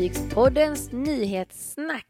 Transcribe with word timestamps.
Fartygspoddens 0.00 0.92
nyhetssnack. 0.92 2.06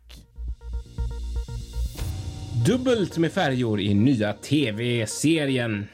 Dubbelt 2.66 3.18
med 3.18 3.32
färjor 3.32 3.80
i 3.80 3.94
nya 3.94 4.32
TV-serien. 4.32 5.86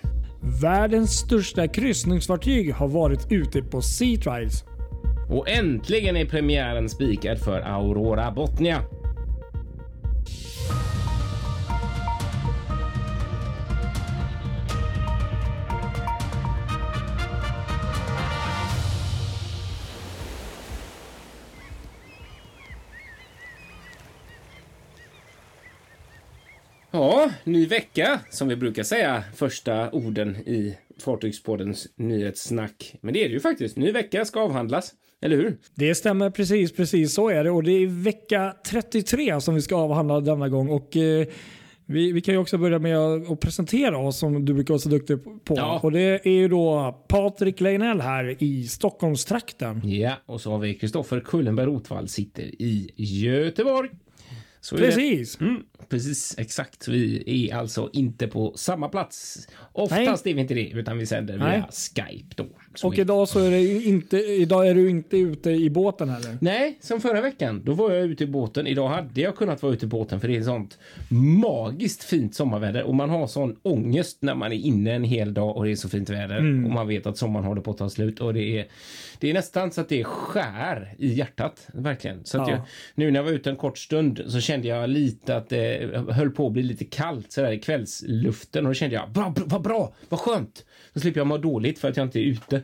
Världens 0.62 1.10
största 1.10 1.68
kryssningsfartyg 1.68 2.72
har 2.74 2.88
varit 2.88 3.32
ute 3.32 3.62
på 3.62 3.82
Sea 3.82 4.18
Trials. 4.18 4.64
Och 5.30 5.48
äntligen 5.48 6.16
är 6.16 6.24
premiären 6.24 6.88
spikad 6.88 7.38
för 7.38 7.60
Aurora 7.60 8.30
Botnia. 8.30 8.82
Ja, 26.96 27.30
ny 27.44 27.66
vecka 27.66 28.20
som 28.30 28.48
vi 28.48 28.56
brukar 28.56 28.82
säga 28.82 29.24
första 29.34 29.90
orden 29.90 30.36
i 30.36 30.76
Fartygspoddens 30.98 31.88
nyhetssnack. 31.96 32.94
Men 33.00 33.14
det 33.14 33.24
är 33.24 33.28
det 33.28 33.34
ju 33.34 33.40
faktiskt. 33.40 33.76
Ny 33.76 33.92
vecka 33.92 34.24
ska 34.24 34.40
avhandlas, 34.40 34.92
eller 35.22 35.36
hur? 35.36 35.56
Det 35.74 35.94
stämmer 35.94 36.30
precis, 36.30 36.72
precis 36.72 37.14
så 37.14 37.28
är 37.28 37.44
det. 37.44 37.50
Och 37.50 37.62
det 37.62 37.72
är 37.72 37.86
vecka 37.86 38.54
33 38.70 39.40
som 39.40 39.54
vi 39.54 39.62
ska 39.62 39.76
avhandla 39.76 40.20
denna 40.20 40.48
gång. 40.48 40.68
Och 40.68 40.96
eh, 40.96 41.26
vi, 41.86 42.12
vi 42.12 42.20
kan 42.20 42.34
ju 42.34 42.40
också 42.40 42.58
börja 42.58 42.78
med 42.78 42.98
att 42.98 43.40
presentera 43.40 43.98
oss 43.98 44.18
som 44.18 44.44
du 44.44 44.54
brukar 44.54 44.74
vara 44.74 44.80
så 44.80 44.88
duktig 44.88 45.24
på. 45.24 45.54
Ja. 45.56 45.80
Och 45.82 45.92
det 45.92 46.26
är 46.26 46.32
ju 46.32 46.48
då 46.48 46.92
Patrik 47.08 47.60
Leinell 47.60 48.00
här 48.00 48.42
i 48.42 48.64
Stockholmstrakten. 48.64 49.80
Ja, 49.84 50.12
och 50.26 50.40
så 50.40 50.50
har 50.50 50.58
vi 50.58 50.74
Kristoffer 50.74 51.20
Kullenberg 51.20 51.66
Rotvall 51.66 52.08
sitter 52.08 52.42
i 52.42 52.92
Göteborg. 52.96 53.90
Så. 54.66 54.76
Precis. 54.76 55.40
Mm, 55.40 55.62
precis, 55.88 56.34
exakt. 56.38 56.88
Vi 56.88 57.50
är 57.50 57.56
alltså 57.56 57.90
inte 57.92 58.28
på 58.28 58.52
samma 58.56 58.88
plats. 58.88 59.48
Oftast 59.72 60.26
är 60.26 60.34
vi 60.34 60.40
inte 60.40 60.54
det, 60.54 60.68
utan 60.68 60.98
vi 60.98 61.06
sänder 61.06 61.38
Nej. 61.38 61.56
via 61.56 61.68
Skype 61.70 62.34
då. 62.36 62.46
Så 62.76 62.86
Och 62.86 62.94
vi- 62.94 63.00
idag 63.00 63.28
så 63.28 63.40
är 63.40 63.50
det 63.50 63.62
inte, 63.84 64.16
idag 64.18 64.68
är 64.68 64.74
du 64.74 64.90
inte 64.90 65.16
ute 65.18 65.50
i 65.50 65.70
båten 65.70 66.08
heller. 66.08 66.38
Nej, 66.40 66.78
som 66.80 67.00
förra 67.00 67.20
veckan. 67.20 67.62
Då 67.64 67.72
var 67.72 67.90
jag 67.92 68.06
ute 68.06 68.24
i 68.24 68.26
båten. 68.26 68.66
Idag 68.66 68.88
hade 68.88 69.20
jag 69.20 69.36
kunnat 69.36 69.62
vara 69.62 69.72
ute 69.72 69.84
i 69.84 69.88
båten 69.88 70.20
för 70.20 70.28
det 70.28 70.36
är 70.36 70.42
sånt 70.42 70.78
magiskt 71.10 72.04
fint 72.04 72.34
sommarväder 72.34 72.82
och 72.82 72.94
man 72.94 73.10
har 73.10 73.26
sån 73.26 73.56
ångest 73.62 74.18
när 74.20 74.34
man 74.34 74.52
är 74.52 74.56
inne 74.56 74.92
en 74.92 75.04
hel 75.04 75.34
dag 75.34 75.56
och 75.56 75.64
det 75.64 75.70
är 75.70 75.76
så 75.76 75.88
fint 75.88 76.10
väder 76.10 76.38
och 76.38 76.44
man 76.70 76.88
vet 76.88 77.06
att 77.06 77.18
sommaren 77.18 77.46
håller 77.46 77.60
på 77.62 77.70
att 77.70 77.78
ta 77.78 77.90
slut 77.90 78.20
och 78.20 78.34
det 78.34 78.58
är, 78.58 78.66
det 79.20 79.30
är 79.30 79.34
nästan 79.34 79.70
så 79.72 79.80
att 79.80 79.88
det 79.88 80.04
skär 80.04 80.94
i 80.98 81.08
hjärtat. 81.14 81.68
Verkligen. 81.72 82.24
Så 82.24 82.36
Ja. 82.38 82.50
jag, 82.50 82.60
nu 82.94 83.10
när 83.10 83.18
jag 83.18 83.24
var 83.24 83.30
ute 83.32 83.50
en 83.50 83.56
kort 83.56 83.78
stund 83.78 84.22
så 84.26 84.40
kände 84.40 84.68
jag 84.68 84.90
lite 84.90 85.36
att 85.36 85.48
det 85.48 85.90
höll 86.10 86.30
på 86.30 86.46
att 86.46 86.52
bli 86.52 86.62
lite 86.62 86.84
kallt 86.84 87.32
sådär 87.32 87.52
i 87.52 87.58
kvällsluften 87.58 88.66
och 88.66 88.70
då 88.70 88.74
kände 88.74 88.94
jag 88.96 89.10
bra, 89.10 89.30
bra, 89.36 89.44
vad 89.46 89.62
bra, 89.62 89.94
vad 90.08 90.20
skönt. 90.20 90.64
Då 90.94 91.00
slipper 91.00 91.20
jag 91.20 91.26
må 91.26 91.38
dåligt 91.38 91.78
för 91.78 91.88
att 91.88 91.96
jag 91.96 92.06
inte 92.06 92.18
är 92.20 92.22
ute. 92.24 92.62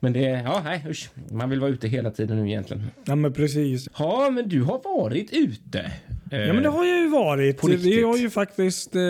Men 0.00 0.12
det, 0.12 0.20
ja 0.20 0.60
nej 0.64 0.84
usch. 0.88 1.10
Man 1.30 1.50
vill 1.50 1.60
vara 1.60 1.70
ute 1.70 1.88
hela 1.88 2.10
tiden 2.10 2.36
nu 2.36 2.48
egentligen. 2.50 2.90
Ja 3.04 3.14
men 3.14 3.32
precis. 3.32 3.88
Ja, 3.98 4.30
men 4.30 4.48
du 4.48 4.62
har 4.62 4.80
varit 4.84 5.32
ute. 5.32 5.92
Eh, 6.36 6.46
Ja 6.46 6.52
men 6.52 6.62
det 6.62 6.68
har 6.68 6.84
jag 6.84 6.98
ju 7.00 7.08
varit. 7.08 7.64
Vi 7.64 8.02
har 8.02 8.16
ju 8.16 8.30
faktiskt, 8.30 8.94
eh, 8.96 9.00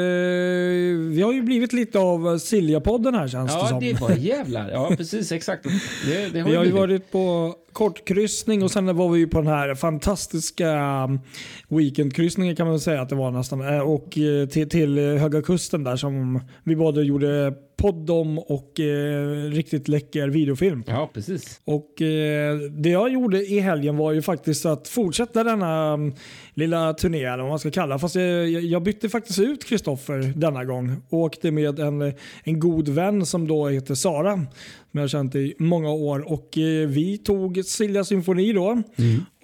vi 1.10 1.20
har 1.24 1.32
ju 1.32 1.42
blivit 1.42 1.72
lite 1.72 1.98
av 1.98 2.38
Silja-podden 2.38 3.14
här 3.14 3.28
känns 3.28 3.52
det 3.52 3.58
Ja, 3.58 3.68
som. 3.68 3.80
det 3.80 4.00
var 4.00 4.10
jävlar. 4.10 4.70
Ja, 4.70 4.92
precis, 4.96 5.32
exakt. 5.32 5.64
Det, 5.64 6.28
det 6.32 6.40
har 6.40 6.50
Vi 6.50 6.56
har 6.56 6.64
ju 6.64 6.70
varit 6.70 7.10
på 7.12 7.54
kortkryssning 7.72 8.62
och 8.62 8.70
sen 8.70 8.96
var 8.96 9.08
vi 9.08 9.18
ju 9.18 9.26
på 9.26 9.38
den 9.38 9.46
här 9.46 9.74
fantastiska 9.74 11.04
um, 11.04 11.20
weekendkryssningen 11.68 12.56
kan 12.56 12.66
man 12.66 12.80
säga 12.80 13.00
att 13.00 13.08
det 13.08 13.14
var 13.14 13.30
nästan. 13.30 13.60
Eh, 13.74 13.80
Och 13.80 14.18
eh, 14.18 14.48
till, 14.48 14.68
till 14.68 14.98
eh, 14.98 15.04
Höga 15.04 15.42
Kusten 15.42 15.84
där 15.84 15.96
som 15.96 16.40
vi 16.64 16.76
både 16.76 17.02
gjorde 17.02 17.54
podd 17.76 18.10
om 18.10 18.38
och 18.38 18.80
eh, 18.80 19.50
riktigt 19.50 19.88
läcker 19.88 20.28
videofilm. 20.28 20.84
Ja, 20.86 21.10
precis. 21.14 21.60
Och 21.64 22.02
eh, 22.02 22.56
Det 22.58 22.88
jag 22.90 23.12
gjorde 23.12 23.38
i 23.46 23.58
helgen 23.60 23.96
var 23.96 24.12
ju 24.12 24.22
faktiskt 24.22 24.66
att 24.66 24.88
fortsätta 24.88 25.44
denna 25.44 25.94
um, 25.94 26.14
lilla 26.54 26.94
turné, 27.18 27.24
eller 27.32 27.42
vad 27.42 27.50
man 27.50 27.58
ska 27.58 27.70
kalla 27.70 27.98
Fast 27.98 28.14
jag, 28.14 28.50
jag- 28.50 28.82
bytte 28.82 29.08
faktiskt 29.08 29.38
ut 29.38 29.64
Kristoffer 29.64 30.32
denna 30.36 30.64
gång 30.64 31.02
och 31.08 31.18
åkte 31.18 31.50
med 31.50 31.78
en, 31.78 32.12
en 32.44 32.60
god 32.60 32.88
vän 32.88 33.26
som 33.26 33.48
då 33.48 33.68
heter 33.68 33.94
Sara. 33.94 34.34
Som 34.34 34.46
jag 34.92 35.00
har 35.00 35.08
känt 35.08 35.34
i 35.34 35.54
många 35.58 35.90
år. 35.90 36.32
Och 36.32 36.58
eh, 36.58 36.88
Vi 36.88 37.18
tog 37.18 37.64
Silja 37.64 38.04
symfoni 38.04 38.52
då 38.52 38.82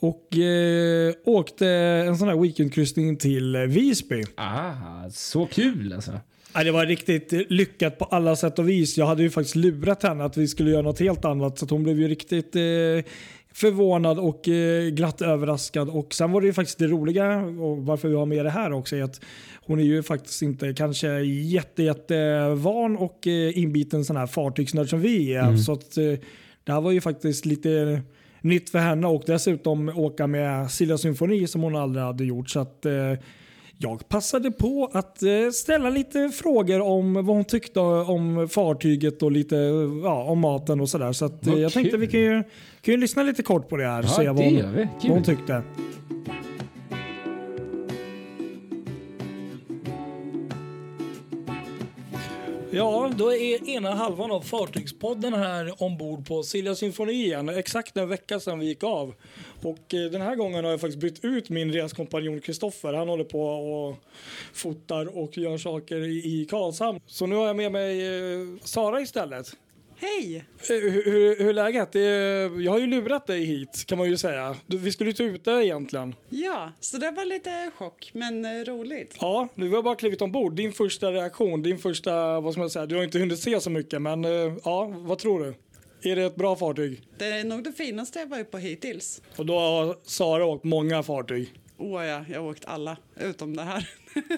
och 0.00 0.38
eh, 0.38 1.12
åkte 1.24 1.68
en 2.06 2.18
sån 2.18 2.28
här 2.28 2.36
weekendkryssning 2.36 3.16
till 3.16 3.56
Visby. 3.56 4.22
Ah, 4.34 5.10
så 5.10 5.46
kul 5.46 5.92
alltså. 5.92 6.12
Ja, 6.54 6.64
det 6.64 6.70
var 6.70 6.86
riktigt 6.86 7.32
lyckat 7.50 7.98
på 7.98 8.04
alla 8.04 8.36
sätt 8.36 8.58
och 8.58 8.68
vis. 8.68 8.98
Jag 8.98 9.06
hade 9.06 9.22
ju 9.22 9.30
faktiskt 9.30 9.56
lurat 9.56 10.02
henne 10.02 10.24
att 10.24 10.36
vi 10.36 10.48
skulle 10.48 10.70
göra 10.70 10.82
något 10.82 11.00
helt 11.00 11.24
annat 11.24 11.58
så 11.58 11.64
att 11.64 11.70
hon 11.70 11.82
blev 11.82 12.00
ju 12.00 12.08
riktigt 12.08 12.56
eh, 12.56 12.62
förvånad 13.54 14.18
och 14.18 14.48
eh, 14.48 14.88
glatt 14.88 15.22
överraskad. 15.22 15.88
Och 15.88 16.14
sen 16.14 16.32
var 16.32 16.40
det 16.40 16.46
ju 16.46 16.52
faktiskt 16.52 16.78
det 16.78 16.86
roliga 16.86 17.36
och 17.38 17.86
varför 17.86 18.08
vi 18.08 18.14
har 18.14 18.26
med 18.26 18.44
det 18.44 18.50
här 18.50 18.72
också 18.72 18.96
är 18.96 19.02
att 19.02 19.20
hon 19.66 19.78
är 19.78 19.84
ju 19.84 20.02
faktiskt 20.02 20.42
inte 20.42 20.74
kanske 20.74 21.20
jätte, 21.20 21.82
jätte 21.82 22.48
van 22.54 22.96
och 22.96 23.26
eh, 23.26 23.58
inbiten 23.58 24.04
sån 24.04 24.16
här 24.16 24.26
fartygsnörd 24.26 24.88
som 24.88 25.00
vi 25.00 25.34
är. 25.34 25.56
Så 25.56 25.72
att 25.72 25.96
eh, 25.96 26.04
det 26.64 26.72
här 26.72 26.80
var 26.80 26.90
ju 26.90 27.00
faktiskt 27.00 27.46
lite 27.46 28.02
nytt 28.40 28.70
för 28.70 28.78
henne 28.78 29.06
och 29.06 29.22
dessutom 29.26 29.88
åka 29.88 30.26
med 30.26 30.70
Silja 30.70 30.98
symfoni 30.98 31.46
som 31.46 31.62
hon 31.62 31.76
aldrig 31.76 32.04
hade 32.04 32.24
gjort. 32.24 32.50
Så 32.50 32.60
att 32.60 32.86
jag 33.82 34.08
passade 34.08 34.50
på 34.50 34.90
att 34.92 35.22
eh, 35.22 35.50
ställa 35.52 35.90
lite 35.90 36.28
frågor 36.28 36.80
om 36.80 37.14
vad 37.14 37.36
hon 37.36 37.44
tyckte 37.44 37.80
om 37.80 38.48
fartyget 38.48 39.22
och 39.22 39.32
lite 39.32 39.56
ja, 40.04 40.22
om 40.22 40.38
maten 40.38 40.80
och 40.80 40.88
sådär. 40.88 41.12
Så 41.12 41.24
att, 41.24 41.46
eh, 41.46 41.54
jag 41.54 41.72
tänkte 41.72 41.90
kul. 41.90 42.00
vi 42.00 42.06
kan 42.06 42.20
ju, 42.20 42.42
kan 42.80 42.94
ju 42.94 42.96
lyssna 42.96 43.22
lite 43.22 43.42
kort 43.42 43.68
på 43.68 43.76
det 43.76 43.86
här 43.86 43.98
och 43.98 44.04
Ja, 44.04 44.08
se 44.08 44.28
vad 44.28 44.44
hon, 44.44 44.88
vad 45.02 45.10
hon 45.10 45.22
tyckte. 45.22 45.62
Ja, 52.74 53.10
då 53.16 53.32
är 53.32 53.68
ena 53.68 53.94
halvan 53.94 54.30
av 54.30 54.40
Fartygspodden 54.40 55.34
här 55.34 55.82
ombord 55.82 56.26
på 56.26 56.42
Silja 56.42 56.74
Symfoni 56.74 57.12
igen. 57.12 57.48
Exakt 57.48 57.96
en 57.96 58.08
vecka 58.08 58.40
sedan 58.40 58.58
vi 58.58 58.66
gick 58.66 58.84
av. 58.84 59.14
Och 59.62 59.94
eh, 59.94 60.10
den 60.10 60.20
här 60.20 60.36
gången 60.36 60.64
har 60.64 60.70
jag 60.70 60.80
faktiskt 60.80 61.00
bytt 61.00 61.24
ut 61.24 61.50
min 61.50 61.72
reskompanjon 61.72 62.40
Kristoffer. 62.40 62.92
Han 62.92 63.08
håller 63.08 63.24
på 63.24 63.42
och 63.48 63.96
fotar 64.52 65.18
och 65.18 65.38
gör 65.38 65.58
saker 65.58 65.96
i, 66.26 66.46
Karlshamn. 66.50 67.00
Så 67.06 67.26
nu 67.26 67.36
har 67.36 67.46
jag 67.46 67.56
med 67.56 67.72
mig 67.72 68.06
eh, 68.06 68.46
Sara 68.64 69.00
istället. 69.00 69.56
Hej! 70.02 70.36
Eh, 70.36 70.42
Hur, 70.68 70.90
hur, 70.90 71.36
hur 71.38 71.48
är 71.48 71.52
läget? 71.52 71.94
Är, 71.96 72.60
jag 72.60 72.72
har 72.72 72.78
ju 72.78 72.86
lurat 72.86 73.26
dig 73.26 73.44
hit 73.44 73.84
kan 73.86 73.98
man 73.98 74.10
ju 74.10 74.16
säga. 74.16 74.56
Vi 74.66 74.92
skulle 74.92 75.10
ju 75.10 75.14
ta 75.14 75.22
ut 75.22 75.44
dig 75.44 75.64
egentligen. 75.64 76.14
Ja, 76.28 76.72
så 76.80 76.96
det 76.98 77.10
var 77.10 77.24
lite 77.24 77.70
chock, 77.76 78.10
men 78.14 78.44
eh, 78.44 78.50
roligt. 78.64 79.16
Ja, 79.20 79.48
nu 79.54 79.70
har 79.70 79.82
bara 79.82 79.94
klivit 79.94 80.22
ombord. 80.22 80.54
Din 80.54 80.72
första 80.72 81.12
reaktion, 81.12 81.62
din 81.62 81.78
första, 81.78 82.40
vad 82.40 82.52
ska 82.52 82.60
man 82.60 82.70
säga, 82.70 82.86
du 82.86 82.96
har 82.96 83.04
inte 83.04 83.18
hunnit 83.18 83.38
se 83.38 83.60
så 83.60 83.70
mycket 83.70 84.02
men 84.02 84.24
eh, 84.24 84.30
ja, 84.64 84.84
vad 84.96 85.18
tror 85.18 85.40
du? 85.44 85.54
Är 86.10 86.16
det 86.16 86.22
ett 86.24 86.36
bra 86.36 86.56
fartyg? 86.56 87.00
Det 87.18 87.24
är 87.26 87.44
nog 87.44 87.64
det 87.64 87.72
finaste 87.72 88.18
jag 88.18 88.26
varit 88.26 88.50
på 88.50 88.58
hittills. 88.58 89.22
Och 89.36 89.46
då 89.46 89.58
har 89.58 89.96
Sara 90.04 90.46
åkt 90.46 90.64
många 90.64 91.02
fartyg. 91.02 91.48
Åh 91.82 92.06
ja, 92.06 92.24
jag 92.28 92.40
har 92.40 92.50
åkt 92.50 92.64
alla, 92.64 92.96
utom 93.20 93.56
det 93.56 93.62
här. 93.62 93.88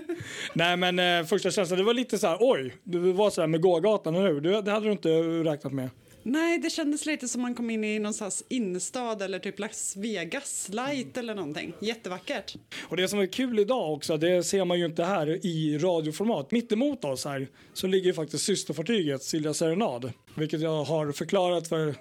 Nej 0.53 0.77
men 0.77 0.99
eh, 0.99 1.27
första 1.27 1.51
känslan, 1.51 1.79
det 1.79 1.85
var 1.85 1.95
lite 1.95 2.19
så 2.19 2.27
här, 2.27 2.37
oj, 2.41 2.75
det 2.85 2.99
var 2.99 3.31
så 3.31 3.41
här 3.41 3.49
med 3.49 3.61
gågatan, 3.61 4.15
eller 4.15 4.33
hur? 4.33 4.41
Det, 4.41 4.63
det 4.63 4.71
hade 4.71 4.87
du 4.87 4.93
inte 4.93 5.09
räknat 5.45 5.73
med. 5.73 5.91
Nej, 6.27 6.59
det 6.59 6.71
kändes 6.71 7.07
lite 7.07 7.29
som 7.29 7.43
man 7.43 7.55
kom 7.55 7.71
in 7.71 7.85
i 7.85 7.99
någon 7.99 8.13
innerstad 8.49 9.23
eller 9.23 9.39
typ 9.39 9.59
Las 9.59 9.97
Vegas 9.97 10.69
light 10.69 11.17
eller 11.17 11.35
någonting. 11.35 11.73
Jättevackert. 11.81 12.55
Och 12.83 12.97
det 12.97 13.09
som 13.09 13.19
är 13.19 13.27
kul 13.27 13.59
idag 13.59 13.93
också, 13.93 14.17
det 14.17 14.43
ser 14.43 14.65
man 14.65 14.79
ju 14.79 14.85
inte 14.85 15.05
här 15.05 15.47
i 15.47 15.79
radioformat. 15.79 16.51
Mitt 16.51 16.73
emot 16.73 17.05
oss 17.05 17.25
här 17.25 17.49
så 17.75 17.87
ligger 17.87 18.07
ju 18.07 18.15
faktiskt 18.15 18.45
systerfartyget 18.45 19.23
Silja 19.23 19.55
Serenad. 19.55 20.13
Vilket 20.35 20.61
jag 20.61 20.85
har 20.85 21.13
förklarat 21.13 21.69
för 21.69 21.95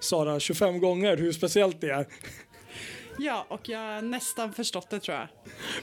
Sara 0.00 0.40
25 0.40 0.78
gånger 0.80 1.16
hur 1.16 1.32
speciellt 1.32 1.80
det 1.80 1.90
är. 1.90 2.06
Ja, 3.18 3.46
och 3.48 3.68
jag 3.68 3.78
har 3.78 4.02
nästan 4.02 4.52
förstått 4.52 4.90
det 4.90 5.00
tror 5.00 5.16
jag. 5.16 5.28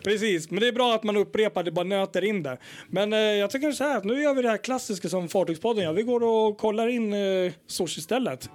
Precis, 0.04 0.52
men 0.52 0.60
det 0.60 0.68
är 0.68 0.72
bra 0.72 0.96
att 0.96 1.04
man 1.04 1.18
upprepar 1.18 1.64
det, 1.64 1.72
bara 1.72 1.86
nöter 1.86 2.24
in 2.24 2.44
det. 2.44 2.58
Men 2.90 3.14
eh, 3.14 3.20
jag 3.20 3.50
tycker 3.50 3.72
så 3.72 3.84
här 3.84 3.98
att 3.98 4.04
nu 4.04 4.22
gör 4.22 4.34
vi 4.34 4.42
det 4.42 4.50
här 4.50 4.58
klassiska 4.58 5.10
som 5.10 5.30
Fartygspodden 5.30 5.84
gör. 5.84 5.94
Vi 5.94 6.04
går 6.04 6.24
och 6.24 6.58
kollar 6.58 6.88
in 6.88 7.14
eh, 7.14 7.52
sushi-stället. 7.68 8.50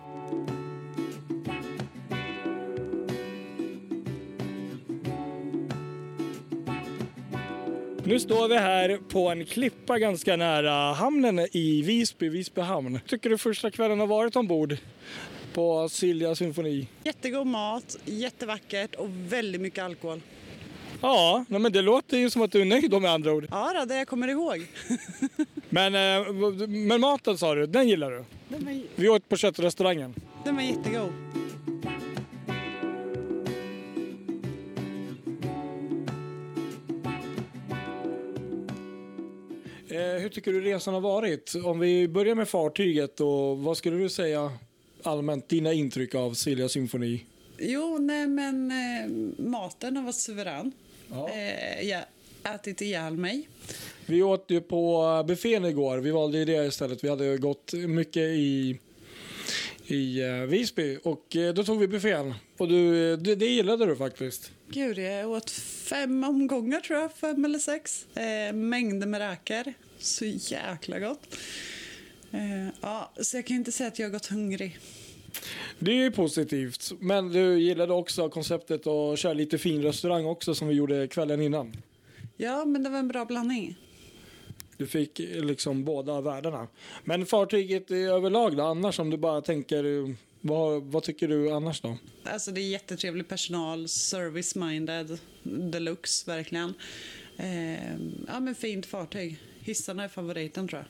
Nu 8.06 8.20
står 8.20 8.49
vi 8.49 8.56
här 8.56 8.99
på 9.08 9.29
en 9.31 9.44
klippa 9.44 9.99
ganska 9.99 10.37
nära 10.37 10.93
hamnen 10.93 11.38
i 11.53 11.82
Visby, 11.82 12.29
Visby 12.29 12.61
hamn. 12.61 13.00
Tycker 13.06 13.31
du 13.31 13.38
första 13.38 13.70
kvällen 13.70 14.00
har 14.00 14.06
varit 14.06 14.37
ombord 14.37 14.76
på 15.55 15.88
Silja 15.88 16.35
symfoni? 16.35 16.88
Jättegod 17.05 17.47
mat, 17.47 17.97
jättevackert 18.05 18.94
och 18.94 19.08
väldigt 19.11 19.61
mycket 19.61 19.85
alkohol. 19.85 20.20
Ja, 21.00 21.44
men 21.49 21.73
det 21.73 21.82
låter 21.82 22.17
ju 22.19 22.31
som 22.31 22.43
att 22.43 22.53
du 22.53 22.61
är 22.61 22.64
nöjd 22.64 22.91
då 22.91 23.00
med 23.00 23.11
andra 23.11 23.32
ord. 23.32 23.47
Ja, 23.50 23.73
då, 23.79 23.85
det 23.85 23.97
jag 23.97 24.08
kommer 24.08 24.29
ihåg. 24.29 24.67
Men, 25.69 25.94
eh, 25.94 26.32
men 26.69 27.00
maten 27.00 27.38
sa 27.38 27.55
du, 27.55 27.67
den 27.67 27.88
gillar 27.88 28.11
du? 28.11 28.25
Den 28.49 28.64
var, 28.64 28.82
Vi 28.94 29.08
åt 29.08 29.29
på 29.29 29.37
köttrestaurangen. 29.37 30.14
den 30.44 30.55
var 30.55 30.62
jättegod. 30.62 31.12
Hur 40.26 40.31
tycker 40.31 40.52
du 40.52 40.61
resan 40.61 40.94
har 40.94 41.00
varit? 41.00 41.55
Om 41.64 41.78
vi 41.78 42.08
börjar 42.08 42.34
med 42.34 42.49
fartyget, 42.49 43.20
och 43.20 43.58
vad 43.58 43.76
skulle 43.76 43.96
du 43.96 44.08
säga 44.08 44.52
allmänt 45.02 45.49
dina 45.49 45.73
intryck 45.73 46.14
av 46.14 46.34
Silja 46.34 46.69
symfoni? 46.69 47.25
Jo, 47.58 47.99
nej 47.99 48.26
men 48.26 48.70
eh, 48.70 49.11
maten 49.44 49.96
har 49.96 50.05
varit 50.05 50.14
suverän. 50.14 50.73
Ja. 51.11 51.31
Eh, 51.31 51.88
jag 51.88 52.02
ätit 52.55 52.81
ihjäl 52.81 53.17
mig. 53.17 53.49
Vi 54.06 54.23
åt 54.23 54.44
ju 54.49 54.61
på 54.61 55.25
buffén 55.28 55.64
igår. 55.64 55.99
Vi 55.99 56.11
valde 56.11 56.38
ju 56.38 56.44
det 56.44 56.67
istället. 56.67 57.05
Vi 57.05 57.08
hade 57.08 57.37
gått 57.37 57.72
mycket 57.72 58.22
i, 58.22 58.79
i 59.87 60.22
eh, 60.22 60.32
Visby 60.32 60.99
och 61.02 61.37
eh, 61.37 61.55
då 61.55 61.64
tog 61.64 61.79
vi 61.79 61.88
buffén. 61.88 62.34
Och 62.58 62.69
du, 62.69 63.12
eh, 63.12 63.19
det, 63.19 63.34
det 63.34 63.46
gillade 63.46 63.87
du 63.87 63.96
faktiskt. 63.96 64.50
Gud, 64.69 64.99
jag 64.99 65.31
åt 65.31 65.50
fem 65.50 66.25
omgångar 66.25 66.81
tror 66.81 66.99
jag, 66.99 67.12
fem 67.12 67.44
eller 67.44 67.58
sex. 67.58 68.06
Eh, 68.17 68.52
mängder 68.52 69.06
med 69.06 69.20
räkor. 69.20 69.75
Så 69.98 70.25
jäkla 70.25 70.98
gott. 70.98 71.37
Eh, 72.31 72.69
ja, 72.81 73.12
så 73.20 73.37
jag 73.37 73.46
kan 73.46 73.56
inte 73.56 73.72
säga 73.72 73.88
att 73.88 73.98
jag 73.98 74.06
har 74.06 74.12
gått 74.12 74.26
hungrig. 74.26 74.78
Det 75.78 75.90
är 75.90 76.02
ju 76.02 76.10
positivt. 76.10 76.93
Men 77.00 77.28
du 77.32 77.58
gillade 77.60 77.93
också 77.93 78.28
konceptet 78.28 78.87
att 78.87 79.19
köra 79.19 79.32
lite 79.32 79.58
fin 79.58 79.82
restaurang 79.82 80.26
också 80.26 80.54
som 80.54 80.69
vi 80.69 80.75
gjorde 80.75 81.08
kvällen 81.08 81.43
innan. 81.43 81.76
Ja, 82.37 82.64
men 82.64 82.82
det 82.82 82.90
var 82.90 82.98
en 82.98 83.08
bra 83.08 83.25
blandning. 83.25 83.76
Du 84.76 84.87
fick 84.87 85.19
liksom 85.19 85.84
båda 85.84 86.20
världarna. 86.20 86.69
Men 87.04 87.26
fartyget 87.26 87.90
överlag 87.90 88.56
då, 88.56 88.62
annars 88.64 88.98
om 88.98 89.10
du 89.10 89.16
bara 89.16 89.40
tänker, 89.40 90.14
vad, 90.40 90.82
vad 90.82 91.02
tycker 91.02 91.28
du 91.28 91.50
annars 91.50 91.81
då? 91.81 91.98
Alltså 92.25 92.50
det 92.50 92.60
är 92.60 92.69
jättetrevlig 92.69 93.28
personal, 93.28 93.88
service-minded, 93.88 95.19
deluxe 95.43 96.31
verkligen. 96.31 96.75
Eh, 97.37 97.93
ja, 98.26 98.40
men 98.40 98.54
fint 98.54 98.87
fartyg. 98.87 99.38
Hissarna 99.66 100.04
är 100.04 100.08
favoriten 100.08 100.68
tror 100.68 100.80
jag. 100.82 100.88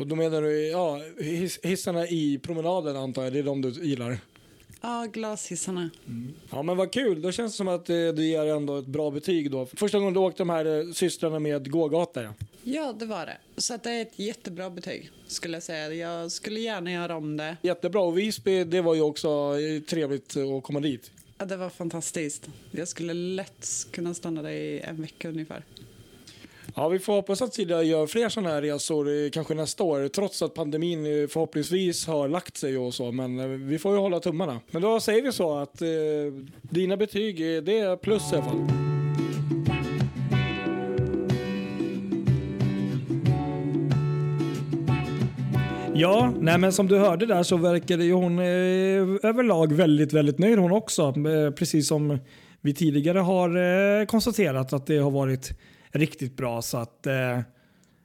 Och 0.00 0.06
då 0.06 0.16
menar 0.16 0.42
du, 0.42 0.68
ja, 0.68 1.00
hiss, 1.20 1.60
hissarna 1.62 2.06
i 2.06 2.38
promenaden 2.42 2.96
antar 2.96 3.24
jag, 3.24 3.32
det 3.32 3.38
är 3.38 3.42
de 3.42 3.62
du 3.62 3.70
gillar? 3.70 4.18
Ja, 4.80 5.06
glashissarna. 5.12 5.90
Ja 6.50 6.62
men 6.62 6.76
vad 6.76 6.92
kul, 6.92 7.22
då 7.22 7.32
känns 7.32 7.52
det 7.52 7.56
som 7.56 7.68
att 7.68 7.90
eh, 7.90 7.94
du 7.94 8.24
ger 8.24 8.46
ändå 8.46 8.78
ett 8.78 8.86
bra 8.86 9.10
betyg 9.10 9.50
då. 9.50 9.66
Första 9.66 9.98
gången 9.98 10.14
du 10.14 10.20
åkte 10.20 10.38
de 10.42 10.50
här 10.50 10.78
eh, 10.78 10.92
systrarna 10.92 11.38
med 11.38 11.70
gågata 11.70 12.22
ja. 12.22 12.34
Ja, 12.62 12.92
det 12.98 13.06
var 13.06 13.26
det. 13.26 13.36
Så 13.56 13.74
att 13.74 13.82
det 13.82 13.90
är 13.90 14.02
ett 14.02 14.18
jättebra 14.18 14.70
betyg 14.70 15.10
skulle 15.26 15.56
jag 15.56 15.62
säga. 15.62 15.94
Jag 15.94 16.32
skulle 16.32 16.60
gärna 16.60 16.92
göra 16.92 17.16
om 17.16 17.36
det. 17.36 17.56
Jättebra, 17.62 18.02
och 18.02 18.18
Visby 18.18 18.64
det 18.64 18.80
var 18.80 18.94
ju 18.94 19.00
också 19.00 19.28
eh, 19.28 19.82
trevligt 19.82 20.36
att 20.36 20.62
komma 20.62 20.80
dit. 20.80 21.10
Ja, 21.38 21.44
det 21.44 21.56
var 21.56 21.70
fantastiskt. 21.70 22.48
Jag 22.70 22.88
skulle 22.88 23.14
lätt 23.14 23.68
kunna 23.90 24.14
stanna 24.14 24.42
där 24.42 24.50
i 24.50 24.80
en 24.80 25.02
vecka 25.02 25.28
ungefär. 25.28 25.64
Ja, 26.74 26.88
vi 26.88 26.98
får 26.98 27.12
hoppas 27.12 27.42
att 27.42 27.54
Silja 27.54 27.82
gör 27.82 28.06
fler 28.06 28.28
sådana 28.28 28.50
här 28.50 28.62
resor 28.62 29.08
eh, 29.08 29.30
kanske 29.30 29.54
nästa 29.54 29.84
år, 29.84 30.08
trots 30.08 30.42
att 30.42 30.54
pandemin 30.54 31.06
eh, 31.06 31.28
förhoppningsvis 31.28 32.06
har 32.06 32.28
lagt 32.28 32.56
sig 32.56 32.78
och 32.78 32.94
så. 32.94 33.12
Men 33.12 33.38
eh, 33.38 33.46
vi 33.46 33.78
får 33.78 33.92
ju 33.92 33.98
hålla 33.98 34.20
tummarna. 34.20 34.60
Men 34.70 34.82
då 34.82 35.00
säger 35.00 35.22
vi 35.22 35.32
så 35.32 35.58
att 35.58 35.82
eh, 35.82 35.88
dina 36.62 36.96
betyg, 36.96 37.64
det 37.64 37.78
är 37.78 37.96
plus 37.96 38.32
i 38.32 38.36
alla 38.36 38.44
fall. 38.44 38.66
Ja, 45.94 46.32
nej 46.40 46.58
men 46.58 46.72
som 46.72 46.88
du 46.88 46.98
hörde 46.98 47.26
där 47.26 47.42
så 47.42 47.56
verkade 47.56 48.04
ju 48.04 48.12
hon 48.12 48.38
eh, 48.38 49.28
överlag 49.30 49.72
väldigt, 49.72 50.12
väldigt 50.12 50.38
nöjd 50.38 50.58
hon 50.58 50.72
också. 50.72 51.02
Eh, 51.02 51.50
precis 51.50 51.88
som 51.88 52.18
vi 52.60 52.74
tidigare 52.74 53.18
har 53.18 53.48
eh, 54.00 54.06
konstaterat 54.06 54.72
att 54.72 54.86
det 54.86 54.98
har 54.98 55.10
varit 55.10 55.52
riktigt 55.92 56.36
bra. 56.36 56.62
Så 56.62 56.76
att, 56.78 57.06
eh, 57.06 57.40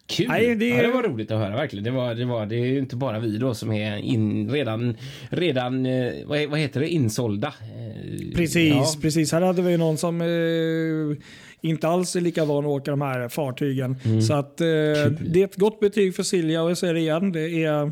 Kul! 0.10 0.28
Nej, 0.28 0.56
det- 0.56 0.68
Ja, 0.68 0.82
det 0.82 0.92
var 0.92 1.04
roligt 1.04 1.32
att 1.32 1.40
höra 1.40 1.56
verkligen. 1.56 1.84
Det, 1.84 1.92
var, 1.92 2.16
det, 2.16 2.26
var, 2.26 2.46
det 2.46 2.56
är 2.56 2.66
ju 2.66 2.78
inte 2.80 2.96
bara 2.96 3.20
vi 3.20 3.38
då 3.38 3.54
som 3.54 3.72
är 3.72 3.98
in, 3.98 4.50
redan, 4.52 4.98
redan 5.30 5.86
eh, 5.86 6.14
vad, 6.26 6.50
vad 6.50 6.60
heter 6.60 6.80
det, 6.80 6.88
insålda. 6.90 7.48
Eh, 7.48 8.36
Precis, 8.36 8.70
ja. 8.74 8.86
precis. 9.02 9.32
Här 9.32 9.42
hade 9.42 9.62
vi 9.62 9.78
någon 9.78 9.98
som 9.98 10.22
eh, 10.22 11.18
inte 11.70 11.88
alls 11.88 12.16
är 12.16 12.22
lika 12.22 12.46
van 12.46 12.66
att 12.66 12.70
åka 12.70 12.92
de 12.92 13.02
här 13.02 13.30
fartygen. 13.30 13.96
Så 14.22 14.34
att 14.34 14.62
eh, 14.62 14.68
det 15.22 15.42
är 15.42 15.46
ett 15.46 15.56
gott 15.56 15.80
betyg 15.80 16.16
för 16.16 16.24
Silja 16.24 16.64
och 16.64 16.70
jag 16.70 16.78
säger 16.78 16.94
det 16.94 17.00
igen. 17.00 17.32
Det 17.32 17.64
är 17.64 17.92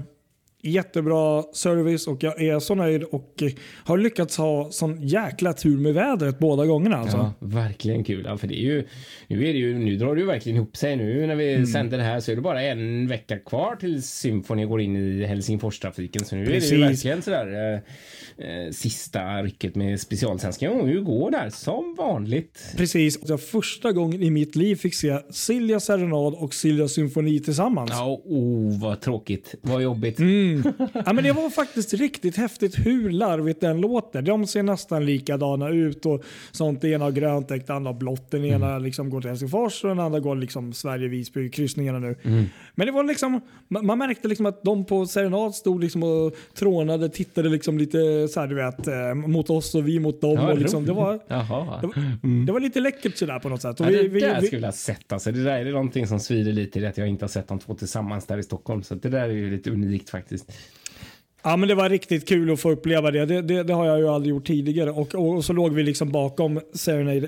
jättebra 0.65 1.43
service 1.53 2.07
och 2.07 2.23
jag 2.23 2.41
är 2.41 2.59
så 2.59 2.75
nöjd 2.75 3.03
och 3.03 3.43
eh, 3.43 3.51
har 3.83 3.97
lyckats 3.97 4.37
ha 4.37 4.71
sån 4.71 5.07
jäkla 5.07 5.53
tur 5.53 5.77
med 5.77 5.93
vädret 5.93 6.39
båda 6.39 6.65
gångerna. 6.65 6.97
Alltså. 6.97 7.17
Ja, 7.17 7.33
verkligen 7.39 8.03
kul. 8.03 8.23
Ja, 8.27 8.37
för 8.37 8.47
det 8.47 8.55
är 8.59 8.63
ju, 8.63 8.83
nu, 9.27 9.49
är 9.49 9.53
det 9.53 9.59
ju, 9.59 9.77
nu 9.77 9.95
drar 9.95 10.15
det 10.15 10.21
ju 10.21 10.27
verkligen 10.27 10.55
ihop 10.55 10.77
sig. 10.77 10.95
Nu 10.95 11.27
när 11.27 11.35
vi 11.35 11.53
Mm. 11.55 11.65
sänder 11.65 11.97
det 11.97 12.03
här 12.03 12.19
så 12.19 12.31
är 12.31 12.35
det 12.35 12.41
bara 12.41 12.61
en 12.61 13.07
vecka 13.07 13.39
kvar 13.39 13.75
till 13.75 14.03
Symphony 14.03 14.65
går 14.65 14.81
in 14.81 14.95
i 14.95 15.25
Helsingforstrafiken. 15.25 16.25
Så 16.25 16.35
nu 16.35 16.41
är 16.41 16.45
det 16.45 16.51
Precis. 16.53 16.73
ju 16.73 16.77
verkligen 16.81 17.21
sådär 17.21 17.73
eh, 18.37 18.55
eh, 18.65 18.71
sista 18.71 19.43
rycket 19.43 19.75
med 19.75 19.99
specialsvenska. 19.99 20.71
Och 20.71 20.87
nu 20.87 21.03
går 21.03 21.31
där 21.31 21.49
som 21.49 21.95
vanligt. 21.97 22.73
Precis. 22.77 23.19
Jag 23.27 23.41
första 23.41 23.91
gången 23.91 24.23
i 24.23 24.29
mitt 24.31 24.55
liv 24.55 24.75
fick 24.75 24.95
se 24.95 25.17
Silja 25.29 25.79
Serenad 25.79 26.33
och 26.33 26.53
Silja 26.53 26.87
Symfoni 26.87 27.39
tillsammans. 27.39 27.89
Ja, 27.93 28.21
oh, 28.25 28.81
vad 28.81 29.01
tråkigt. 29.01 29.55
Vad 29.61 29.81
jobbigt. 29.83 30.19
Mm. 30.19 30.54
Ja, 31.05 31.13
men 31.13 31.23
det 31.23 31.31
var 31.31 31.49
faktiskt 31.49 31.93
riktigt 31.93 32.37
häftigt 32.37 32.75
hur 32.85 33.09
larvigt 33.09 33.61
den 33.61 33.81
låter. 33.81 34.21
De 34.21 34.47
ser 34.47 34.63
nästan 34.63 35.05
likadana 35.05 35.69
ut 35.69 36.05
och 36.05 36.23
sånt. 36.51 36.81
Det 36.81 36.89
ena 36.89 37.05
har 37.05 37.11
grönt 37.11 37.47
däck, 37.47 37.67
det 37.67 37.73
andra 37.73 37.91
har 37.91 37.99
blått. 37.99 38.31
Den 38.31 38.45
ena 38.45 38.79
liksom 38.79 39.09
går 39.09 39.21
till 39.21 39.29
Helsingfors 39.29 39.83
och 39.83 39.89
den 39.89 39.99
andra 39.99 40.19
går 40.19 40.35
liksom 40.35 40.73
Sverige-Visby, 40.73 41.49
kryssningarna 41.49 41.99
nu. 41.99 42.15
Men 42.75 42.85
det 42.87 42.91
var 42.91 43.03
liksom, 43.03 43.41
man, 43.67 43.97
märkte 43.97 44.27
liksom 44.27 44.45
att 44.45 44.63
de 44.63 44.85
på 44.85 45.05
Serenad 45.05 45.55
stod 45.55 45.81
liksom 45.83 46.03
och 46.03 46.33
trånade, 46.53 47.09
tittade 47.09 47.49
liksom 47.49 47.77
lite 47.77 48.27
så 48.27 48.39
här, 48.39 48.47
du 48.47 48.55
vet, 48.55 48.87
eh, 48.87 49.13
mot 49.13 49.49
oss 49.49 49.75
och 49.75 49.87
vi 49.87 49.99
mot 49.99 50.21
dem. 50.21 50.33
Ja, 50.33 50.51
och 50.51 50.57
liksom, 50.59 50.85
det, 50.85 50.93
var, 50.93 51.19
Jaha. 51.27 51.79
det, 51.81 51.87
var, 51.87 52.45
det 52.45 52.51
var 52.51 52.59
lite 52.59 52.79
läckert 52.79 53.17
sådär 53.17 53.39
på 53.39 53.49
något 53.49 53.61
sätt. 53.61 53.79
Och 53.79 53.85
Ja, 53.85 53.91
det 53.91 53.97
vi- 54.03 54.07
vi- 54.07 54.19
där 54.19 54.41
vi- 54.41 54.47
skulle 54.47 54.61
jag 54.61 54.67
ha 54.67 54.71
sett. 54.71 55.13
Alltså, 55.13 55.31
det 55.31 55.43
där 55.43 55.65
är 55.65 55.71
någonting 55.71 56.07
som 56.07 56.19
svider 56.19 56.51
lite 56.53 56.79
i 56.79 56.85
att 56.85 56.97
jag 56.97 57.07
inte 57.07 57.23
har 57.25 57.29
sett 57.29 57.47
de 57.47 57.59
två 57.59 57.73
tillsammans 57.73 58.25
där 58.25 58.37
i 58.37 58.43
Stockholm. 58.43 58.83
Så 58.83 58.95
det 58.95 59.09
där 59.09 59.19
är 59.21 59.27
ju 59.33 59.51
lite 59.51 59.71
unikt 59.71 60.09
faktiskt. 60.09 60.34
Ja, 61.43 61.57
men 61.57 61.69
det 61.69 61.75
var 61.75 61.89
riktigt 61.89 62.27
kul 62.27 62.51
att 62.53 62.59
få 62.59 62.71
uppleva 62.71 63.11
det. 63.11 63.25
Det, 63.25 63.41
det, 63.41 63.63
det 63.63 63.73
har 63.73 63.85
jag 63.85 63.99
ju 63.99 64.07
aldrig 64.07 64.29
gjort 64.29 64.47
tidigare. 64.47 64.91
Och, 64.91 65.15
och, 65.15 65.35
och 65.35 65.45
så 65.45 65.53
låg 65.53 65.73
vi 65.73 65.83
liksom 65.83 66.11
bakom 66.11 66.59
Serenade 66.73 67.27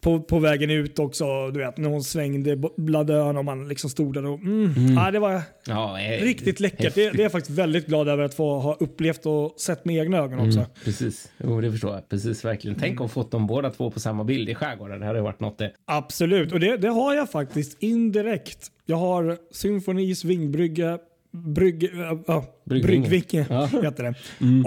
på, 0.00 0.20
på 0.20 0.38
vägen 0.38 0.70
ut 0.70 0.98
också. 0.98 1.50
Du 1.50 1.58
vet, 1.60 1.76
när 1.78 1.88
hon 1.88 2.02
svängde 2.04 2.56
b- 2.56 2.68
bladön 2.76 3.36
och 3.36 3.44
man 3.44 3.68
liksom 3.68 3.90
stod 3.90 4.14
där 4.14 4.26
och... 4.26 4.40
Mm, 4.40 4.94
Ja, 4.96 5.10
det 5.10 5.18
var 5.18 5.42
Ja, 5.66 6.00
eh, 6.00 6.22
riktigt 6.24 6.60
läckert. 6.60 6.94
Det, 6.94 7.10
det 7.10 7.18
är 7.18 7.22
jag 7.22 7.32
faktiskt 7.32 7.58
väldigt 7.58 7.86
glad 7.86 8.08
över 8.08 8.24
att 8.24 8.34
få 8.34 8.58
ha 8.58 8.74
upplevt 8.80 9.26
och 9.26 9.54
sett 9.60 9.84
med 9.84 9.96
egna 9.96 10.16
ögon 10.18 10.38
också. 10.38 10.58
Mm, 10.58 10.70
precis, 10.84 11.32
jo, 11.44 11.60
det 11.60 11.70
förstår 11.72 11.94
jag. 11.94 12.08
Precis, 12.08 12.44
verkligen. 12.44 12.76
Tänk 12.80 13.00
om 13.00 13.08
fått 13.08 13.30
dem 13.30 13.46
båda 13.46 13.70
två 13.70 13.90
på 13.90 14.00
samma 14.00 14.24
bild 14.24 14.48
i 14.48 14.54
skärgården. 14.54 15.00
Det 15.00 15.06
hade 15.06 15.20
varit 15.20 15.40
något 15.40 15.58
det. 15.58 15.72
Absolut, 15.84 16.52
och 16.52 16.60
det, 16.60 16.76
det 16.76 16.88
har 16.88 17.14
jag 17.14 17.30
faktiskt 17.30 17.82
indirekt. 17.82 18.66
Jag 18.86 18.96
har 18.96 19.36
Symfonis 19.52 20.24
vingbrygga, 20.24 20.98
brygg, 21.32 21.84
äh, 21.84 22.42
bryggvinge 22.64 23.46
Ja. 23.50 23.66
heter 23.82 24.02
det. 24.02 24.14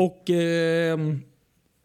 Och 0.01 0.29
eh, 0.29 0.97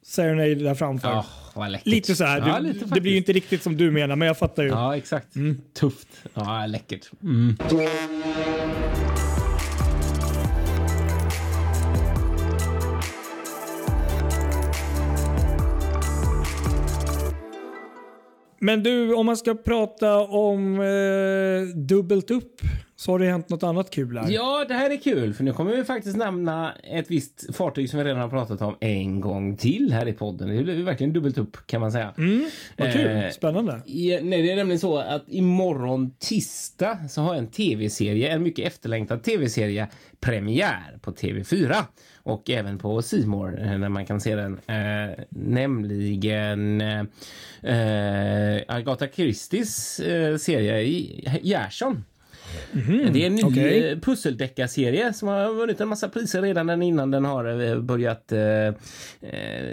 Serenade 0.06 0.54
där 0.54 0.74
framför. 0.74 1.08
Ja, 1.08 1.26
vad 1.54 1.70
läckert. 1.70 1.86
Lite 1.86 2.14
så 2.16 2.24
här. 2.24 2.38
Ja, 2.38 2.60
det, 2.60 2.72
lite 2.72 2.84
det 2.94 3.00
blir 3.00 3.12
ju 3.12 3.18
inte 3.18 3.32
riktigt 3.32 3.62
som 3.62 3.76
du 3.76 3.90
menar, 3.90 4.16
men 4.16 4.28
jag 4.28 4.38
fattar 4.38 4.62
ju. 4.62 4.68
Ja, 4.68 4.96
exakt. 4.96 5.28
Tufft. 5.80 6.08
Ja, 6.34 6.66
läckert. 6.66 7.10
Mm. 7.22 7.56
Men 18.58 18.82
du, 18.82 19.14
om 19.14 19.26
man 19.26 19.36
ska 19.36 19.54
prata 19.54 20.20
om 20.20 20.80
eh, 20.80 21.76
dubbelt 21.76 22.30
upp 22.30 22.60
så 23.00 23.12
har 23.12 23.18
det 23.18 23.26
hänt 23.26 23.48
något 23.48 23.62
annat 23.62 23.90
kul 23.90 24.18
här. 24.18 24.30
Ja, 24.30 24.64
det 24.68 24.74
här 24.74 24.90
är 24.90 24.96
kul, 24.96 25.34
för 25.34 25.44
nu 25.44 25.52
kommer 25.52 25.76
vi 25.76 25.84
faktiskt 25.84 26.16
nämna 26.16 26.74
ett 26.74 27.10
visst 27.10 27.56
fartyg 27.56 27.90
som 27.90 27.98
vi 27.98 28.04
redan 28.04 28.20
har 28.20 28.28
pratat 28.28 28.62
om 28.62 28.76
en 28.80 29.20
gång 29.20 29.56
till 29.56 29.92
här 29.92 30.08
i 30.08 30.12
podden. 30.12 30.56
Det 30.56 30.62
blir 30.62 30.82
verkligen 30.82 31.12
dubbelt 31.12 31.38
upp 31.38 31.66
kan 31.66 31.80
man 31.80 31.92
säga. 31.92 32.14
Vad 32.76 32.92
kul, 32.92 33.06
Eh, 33.06 33.30
spännande. 33.30 33.80
I, 33.86 34.20
nej, 34.22 34.42
det 34.42 34.52
är 34.52 34.56
nämligen 34.56 34.80
så 34.80 34.98
att 34.98 35.24
imorgon 35.28 36.14
tisdag 36.18 36.98
så 37.08 37.20
har 37.22 37.34
en 37.34 37.46
tv-serie, 37.46 38.28
en 38.32 38.42
mycket 38.42 38.66
efterlängtad 38.66 39.22
tv-serie 39.22 39.88
premiär 40.20 40.98
på 41.02 41.10
TV4. 41.10 41.74
och 42.22 42.50
även 42.50 42.78
på 42.78 43.02
Simor 43.02 43.60
eh, 43.60 43.78
när 43.78 43.88
man 43.88 44.06
kan 44.06 44.20
se 44.20 44.34
den. 44.34 44.58
Eh, 44.66 45.24
nämligen 45.28 46.80
eh, 46.80 48.60
Agatha 48.68 49.06
Christies 49.06 50.00
eh, 50.00 50.36
serie 50.36 50.80
i 50.80 51.28
Gerson. 51.42 52.04
Mm, 52.72 53.12
det 53.12 53.22
är 53.22 53.26
en 53.26 53.34
ny 53.34 53.42
okay. 53.42 53.90
Eh, 53.90 53.98
pusseldeckarserie 53.98 55.12
som 55.12 55.28
har 55.28 55.54
vunnit 55.54 55.80
en 55.80 55.88
massa 55.88 56.08
priser 56.08 56.42
redan 56.42 56.82
innan 56.82 57.10
den 57.10 57.24
har 57.24 57.60
eh, 57.60 57.80
börjat 57.80 58.32
eh, 58.32 58.74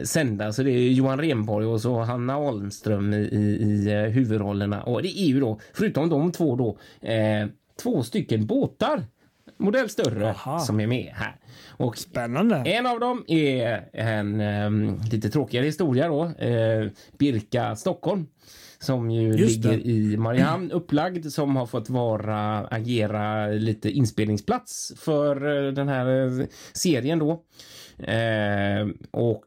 sända. 0.04 0.54
Så 0.54 0.64
det 0.64 0.72
är 0.72 0.90
Johan 0.90 1.20
Renborg 1.20 1.66
och 1.66 1.82
så 1.82 2.00
Hanna 2.00 2.36
Almström 2.36 3.14
i, 3.14 3.18
i, 3.18 3.40
i 3.40 4.10
huvudrollerna. 4.10 4.84
Och 4.84 5.02
det 5.02 5.20
är 5.20 5.28
ju 5.28 5.40
då, 5.40 5.60
förutom 5.74 6.10
de 6.10 6.32
två 6.32 6.56
då, 6.56 6.78
eh, 7.10 7.48
två 7.84 8.04
stycken 8.04 8.46
båtar 8.46 9.04
modell 9.58 9.90
större 9.90 10.30
Aha. 10.30 10.60
som 10.60 10.80
är 10.80 10.88
med 10.88 11.14
här. 11.14 11.36
Och 11.70 11.98
Spännande. 11.98 12.56
En 12.56 12.86
av 12.86 13.00
dem 13.00 13.24
är 13.28 13.90
en 13.94 14.42
um, 14.42 15.00
lite 15.12 15.30
tråkigare 15.30 15.66
historia 15.66 16.08
då. 16.08 16.24
Uh, 16.26 16.90
Birka 17.18 17.76
Stockholm 17.76 18.28
som 18.80 19.12
ju 19.12 19.34
Just 19.34 19.64
ligger 19.66 19.78
det. 19.78 19.90
i 19.90 20.18
Mariehamn 20.18 20.72
upplagd 20.72 21.26
som 21.26 21.56
har 21.56 21.66
fått 21.66 21.90
vara 21.90 22.68
agera 22.68 23.48
lite 23.48 23.92
inspelningsplats 23.92 24.94
för 24.98 25.48
uh, 25.48 25.74
den 25.74 25.88
här 25.88 26.08
uh, 26.08 26.46
serien 26.74 27.20
då. 27.20 27.44
och 29.12 29.44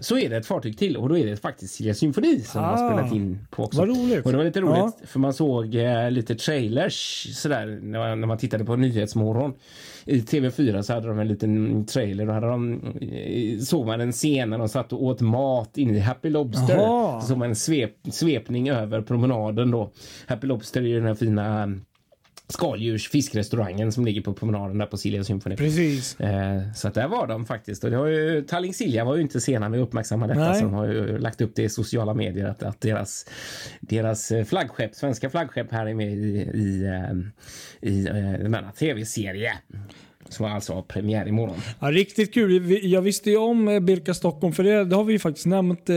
så 0.00 0.18
är 0.18 0.30
det 0.30 0.36
ett 0.36 0.46
fartyg 0.46 0.78
till 0.78 0.96
och 0.96 1.08
då 1.08 1.18
är 1.18 1.26
det 1.26 1.36
faktiskt 1.36 1.74
Silja 1.74 1.94
Symfoni 1.94 2.40
som 2.40 2.64
ah, 2.64 2.66
har 2.66 2.90
spelat 2.90 3.12
in 3.12 3.46
på 3.50 3.64
också. 3.64 3.78
Vad 3.78 3.88
roligt. 3.88 4.26
Och 4.26 4.32
det 4.32 4.38
var 4.38 4.44
lite 4.44 4.60
roligt 4.60 4.94
ja. 5.00 5.06
för 5.06 5.18
man 5.18 5.34
såg 5.34 5.74
eh, 5.74 6.10
lite 6.10 6.34
trailers 6.34 7.26
sådär 7.34 7.78
när 7.82 7.98
man, 7.98 8.20
när 8.20 8.26
man 8.26 8.38
tittade 8.38 8.64
på 8.64 8.76
Nyhetsmorgon. 8.76 9.54
I 10.04 10.20
TV4 10.20 10.82
så 10.82 10.92
hade 10.92 11.08
de 11.08 11.18
en 11.18 11.28
liten 11.28 11.86
trailer 11.86 12.28
och 12.28 12.34
hade 12.34 12.46
de, 12.46 12.80
eh, 13.00 13.58
såg 13.60 13.86
man 13.86 14.00
en 14.00 14.12
scen 14.12 14.50
när 14.50 14.58
de 14.58 14.68
satt 14.68 14.92
och 14.92 15.04
åt 15.04 15.20
mat 15.20 15.78
inne 15.78 15.96
i 15.96 16.00
Happy 16.00 16.30
Lobster. 16.30 16.78
Aha. 16.78 17.20
Så 17.20 17.26
såg 17.26 17.38
man 17.38 17.48
en 17.48 17.56
svep, 17.56 17.94
svepning 18.10 18.68
över 18.68 19.02
promenaden 19.02 19.70
då. 19.70 19.92
Happy 20.26 20.46
Lobster 20.46 20.80
är 20.80 20.86
ju 20.86 20.96
den 20.96 21.06
här 21.06 21.14
fina 21.14 21.74
skaldjursfiskrestaurangen 22.50 23.92
som 23.92 24.04
ligger 24.04 24.20
på 24.20 24.34
promenaden 24.34 24.78
där 24.78 24.86
på 24.86 24.96
Silja 24.96 25.24
Symphony. 25.24 25.56
Precis. 25.56 26.20
Eh, 26.20 26.72
så 26.74 26.88
att 26.88 26.94
där 26.94 27.08
var 27.08 27.26
de 27.26 27.46
faktiskt. 27.46 27.84
Och 27.84 27.90
det 27.90 27.96
har 27.96 28.06
ju, 28.06 28.42
Talling 28.42 28.74
Silja 28.74 29.04
var 29.04 29.16
ju 29.16 29.22
inte 29.22 29.40
sena 29.40 29.68
med 29.68 29.80
att 29.80 29.86
uppmärksamma 29.86 30.26
detta. 30.26 30.40
Nej. 30.40 30.54
Så 30.54 30.64
de 30.64 30.74
har 30.74 30.86
ju 30.86 31.18
lagt 31.18 31.40
upp 31.40 31.52
det 31.54 31.62
i 31.62 31.68
sociala 31.68 32.14
medier 32.14 32.46
att, 32.46 32.62
att 32.62 32.80
deras, 32.80 33.26
deras 33.80 34.32
flaggskepp, 34.46 34.94
svenska 34.94 35.30
flaggskepp 35.30 35.72
här 35.72 35.86
är 35.86 35.94
med 35.94 36.12
i, 36.12 36.50
i, 36.54 36.84
eh, 36.84 37.90
i, 37.90 37.92
i 37.92 38.06
eh, 38.06 38.14
denna 38.14 38.72
tv-serie 38.72 39.52
som 40.32 40.46
alltså 40.46 40.72
har 40.72 40.82
premiär 40.82 41.28
imorgon. 41.28 41.56
Ja, 41.80 41.90
riktigt 41.90 42.34
kul. 42.34 42.78
Jag 42.82 43.02
visste 43.02 43.30
ju 43.30 43.36
om 43.36 43.68
eh, 43.68 43.80
Birka 43.80 44.14
Stockholm 44.14 44.52
för 44.52 44.62
det, 44.62 44.84
det 44.84 44.96
har 44.96 45.04
vi 45.04 45.18
faktiskt 45.18 45.46
nämnt. 45.46 45.90
Eh, 45.90 45.96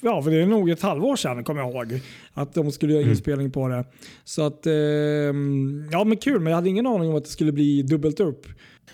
ja, 0.00 0.22
för 0.22 0.30
det 0.30 0.42
är 0.42 0.46
nog 0.46 0.70
ett 0.70 0.82
halvår 0.82 1.16
sedan 1.16 1.44
kommer 1.44 1.60
jag 1.60 1.70
ihåg. 1.70 2.00
Att 2.34 2.54
de 2.54 2.72
skulle 2.72 2.92
göra 2.92 3.02
mm. 3.02 3.10
inspelning 3.10 3.50
på 3.50 3.68
det. 3.68 3.84
Så 4.24 4.42
att, 4.46 4.66
eh, 4.66 4.72
ja 5.92 6.04
men 6.04 6.16
kul. 6.16 6.40
Men 6.40 6.50
jag 6.50 6.54
hade 6.54 6.68
ingen 6.68 6.86
aning 6.86 7.10
om 7.10 7.16
att 7.16 7.24
det 7.24 7.30
skulle 7.30 7.52
bli 7.52 7.82
dubbelt 7.82 8.20
upp. 8.20 8.46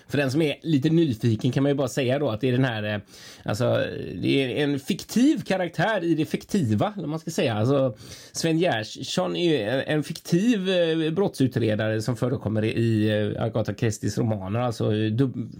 För 0.07 0.17
den 0.17 0.31
som 0.31 0.41
är 0.41 0.55
lite 0.61 0.89
nyfiken 0.89 1.51
kan 1.51 1.63
man 1.63 1.69
ju 1.69 1.75
bara 1.75 1.87
säga 1.87 2.19
då 2.19 2.29
att 2.29 2.41
det 2.41 2.47
är 2.47 2.51
den 2.51 2.65
här, 2.65 2.83
eh, 2.83 2.99
alltså 3.45 3.85
det 4.21 4.43
är 4.43 4.63
en 4.63 4.79
fiktiv 4.79 5.41
karaktär 5.41 6.03
i 6.03 6.15
det 6.15 6.25
fiktiva, 6.25 6.93
om 6.97 7.09
man 7.09 7.19
ska 7.19 7.31
säga. 7.31 7.53
Alltså 7.53 7.95
Sven 8.31 8.57
Gerhardsson 8.57 9.35
är 9.35 9.83
en 9.87 10.03
fiktiv 10.03 10.69
eh, 10.69 11.11
brottsutredare 11.11 12.01
som 12.01 12.15
förekommer 12.15 12.65
i 12.65 13.09
eh, 13.09 13.43
Agatha 13.43 13.73
Christies 13.73 14.17
romaner, 14.17 14.59
alltså 14.59 14.91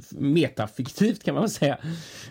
metafiktivt 0.09 1.23
kan 1.23 1.33
man 1.33 1.43
väl 1.43 1.49
säga. 1.49 1.77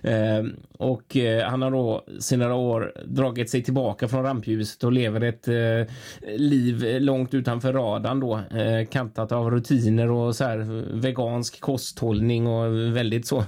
Ehm, 0.02 0.56
och 0.78 1.16
han 1.44 1.62
har 1.62 1.70
då 1.70 2.04
senare 2.18 2.54
år 2.54 2.92
dragit 3.04 3.50
sig 3.50 3.62
tillbaka 3.62 4.08
från 4.08 4.22
rampljuset 4.22 4.84
och 4.84 4.92
lever 4.92 5.20
ett 5.20 5.48
liv 6.38 7.00
långt 7.00 7.34
utanför 7.34 7.72
radarn 7.72 8.20
då, 8.20 8.40
kantat 8.90 9.32
av 9.32 9.50
rutiner 9.50 10.10
och 10.10 10.36
så 10.36 10.44
här 10.44 10.58
vegansk 11.00 11.60
kost 11.60 11.91
kosthållning 11.92 12.46
och 12.46 12.96
väldigt 12.96 13.26
så 13.26 13.38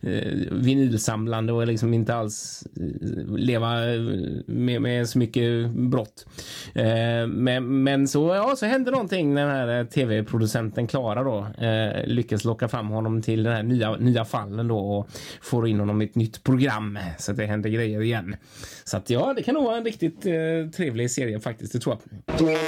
eh, 0.00 0.32
vinylsamlande 0.50 1.52
och 1.52 1.66
liksom 1.66 1.94
inte 1.94 2.14
alls 2.14 2.64
eh, 2.76 3.36
leva 3.36 3.94
eh, 3.94 4.00
med, 4.46 4.82
med 4.82 5.08
så 5.08 5.18
mycket 5.18 5.70
brott. 5.70 6.26
Eh, 6.74 7.26
men, 7.26 7.82
men 7.82 8.08
så, 8.08 8.34
ja, 8.34 8.56
så 8.56 8.66
hände 8.66 8.90
någonting 8.90 9.34
när 9.34 9.46
den 9.46 9.54
här 9.54 9.80
eh, 9.80 9.86
tv-producenten 9.86 10.86
Klara 10.86 11.22
då 11.22 11.64
eh, 11.66 12.06
lyckas 12.06 12.44
locka 12.44 12.68
fram 12.68 12.88
honom 12.88 13.22
till 13.22 13.42
den 13.42 13.52
här 13.52 13.62
nya, 13.62 13.96
nya 13.96 14.24
fallen 14.24 14.68
då 14.68 14.78
och 14.78 15.08
får 15.42 15.68
in 15.68 15.80
honom 15.80 16.02
i 16.02 16.04
ett 16.04 16.14
nytt 16.14 16.42
program 16.42 16.98
så 17.18 17.30
att 17.30 17.36
det 17.36 17.46
händer 17.46 17.70
grejer 17.70 18.02
igen. 18.02 18.36
Så 18.84 18.96
att 18.96 19.10
ja, 19.10 19.34
det 19.36 19.42
kan 19.42 19.54
nog 19.54 19.64
vara 19.64 19.76
en 19.76 19.84
riktigt 19.84 20.26
eh, 20.26 20.70
trevlig 20.76 21.10
serie 21.10 21.40
faktiskt, 21.40 21.72
det 21.72 21.78
tror 21.78 21.96
jag. 21.96 22.58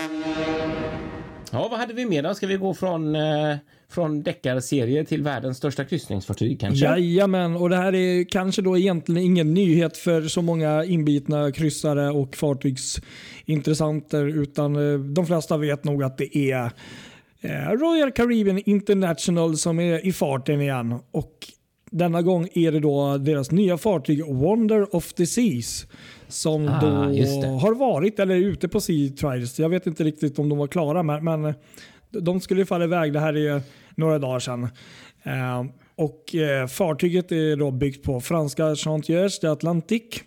Ja, 1.54 1.68
vad 1.70 1.80
hade 1.80 1.94
vi 1.94 2.06
mer 2.06 2.22
då? 2.22 2.34
Ska 2.34 2.46
vi 2.46 2.56
gå 2.56 2.74
från, 2.74 3.14
eh, 3.14 3.56
från 3.94 4.22
deckarserie 4.22 5.04
till 5.04 5.22
världens 5.22 5.56
största 5.56 5.84
kryssningsfartyg 5.84 6.60
kanske? 6.60 6.84
Jajamän, 6.84 7.56
och 7.56 7.70
det 7.70 7.76
här 7.76 7.94
är 7.94 8.24
kanske 8.24 8.62
då 8.62 8.78
egentligen 8.78 9.22
ingen 9.22 9.54
nyhet 9.54 9.96
för 9.96 10.22
så 10.22 10.42
många 10.42 10.84
inbitna 10.84 11.52
kryssare 11.52 12.10
och 12.10 12.36
fartygsintressenter 12.36 14.26
utan 14.26 14.76
eh, 14.76 14.98
de 14.98 15.26
flesta 15.26 15.56
vet 15.56 15.84
nog 15.84 16.02
att 16.02 16.18
det 16.18 16.36
är 16.36 16.70
eh, 17.40 17.70
Royal 17.70 18.12
Caribbean 18.12 18.58
International 18.58 19.56
som 19.56 19.80
är 19.80 20.06
i 20.06 20.12
farten 20.12 20.60
igen. 20.60 20.98
Och 21.10 21.32
denna 21.90 22.22
gång 22.22 22.48
är 22.54 22.72
det 22.72 22.80
då 22.80 23.18
deras 23.18 23.50
nya 23.50 23.78
fartyg 23.78 24.24
Wonder 24.26 24.96
of 24.96 25.12
the 25.12 25.26
Seas 25.26 25.86
som 26.28 26.68
ah, 26.68 26.80
då 26.80 26.86
har 27.46 27.74
varit 27.74 28.18
eller 28.18 28.34
är 28.34 28.38
ute 28.38 28.68
på 28.68 28.80
Sea 28.80 29.12
Trials. 29.12 29.58
Jag 29.58 29.68
vet 29.68 29.86
inte 29.86 30.04
riktigt 30.04 30.38
om 30.38 30.48
de 30.48 30.58
var 30.58 30.66
klara 30.66 31.02
men, 31.02 31.24
men 31.24 31.54
de 32.10 32.40
skulle 32.40 32.66
falla 32.66 32.84
iväg. 32.84 33.12
Det 33.12 33.20
här 33.20 33.36
är 33.36 33.62
några 33.96 34.18
dagar 34.18 34.38
sedan. 34.38 34.68
Eh, 35.22 35.64
och 35.96 36.34
eh, 36.34 36.66
Fartyget 36.66 37.32
är 37.32 37.56
då 37.56 37.70
byggt 37.70 38.04
på 38.04 38.20
franska 38.20 38.76
Chantiers 38.76 39.40
de 39.40 39.46
Atlantique 39.46 40.20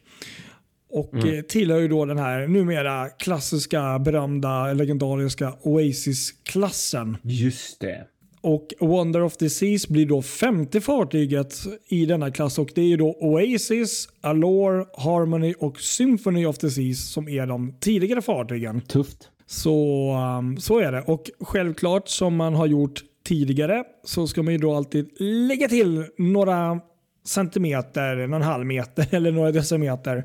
och 0.90 1.14
mm. 1.14 1.36
Eh, 1.36 1.42
tillhör 1.42 1.80
ju 1.80 1.88
då 1.88 2.06
den 2.06 2.18
här 2.18 2.48
numera 2.48 3.10
klassiska, 3.10 4.00
berömda, 4.00 4.74
legendariska 4.74 5.54
Oasis-klassen. 5.62 7.18
Just 7.24 7.80
det. 7.80 8.08
Och 8.42 8.74
Wonder 8.80 9.24
of 9.24 9.38
the 9.38 9.50
Seas 9.50 9.88
blir 9.88 10.06
då 10.06 10.22
femte 10.22 10.82
fartyget 10.82 11.56
i 11.88 12.06
denna 12.06 12.32
klass 12.32 12.60
och 12.60 12.70
det 12.76 12.94
är 12.94 12.98
då 12.98 13.18
Oasis, 13.20 14.10
Allure, 14.22 14.86
Harmony 14.98 15.54
och 15.60 15.80
Symphony 15.80 16.46
of 16.46 16.58
the 16.58 16.70
Seas 16.70 17.12
som 17.12 17.30
är 17.30 17.46
de 17.46 17.74
tidigare 17.80 18.22
fartygen. 18.22 18.82
Tufft. 18.82 19.30
Så, 19.46 20.12
um, 20.40 20.58
så 20.58 20.80
är 20.80 20.92
det. 20.92 21.02
Och 21.02 21.30
självklart 21.40 22.10
som 22.10 22.36
man 22.36 22.56
har 22.56 22.68
gjort 22.68 23.04
tidigare 23.27 23.84
så 24.03 24.27
ska 24.27 24.43
man 24.43 24.53
ju 24.53 24.60
då 24.60 24.75
alltid 24.75 25.22
lägga 25.22 25.67
till 25.67 26.05
några 26.17 26.79
centimeter, 27.25 28.27
någon 28.27 28.41
halv 28.41 28.65
meter 28.65 29.07
eller 29.15 29.31
några 29.31 29.51
decimeter. 29.51 30.24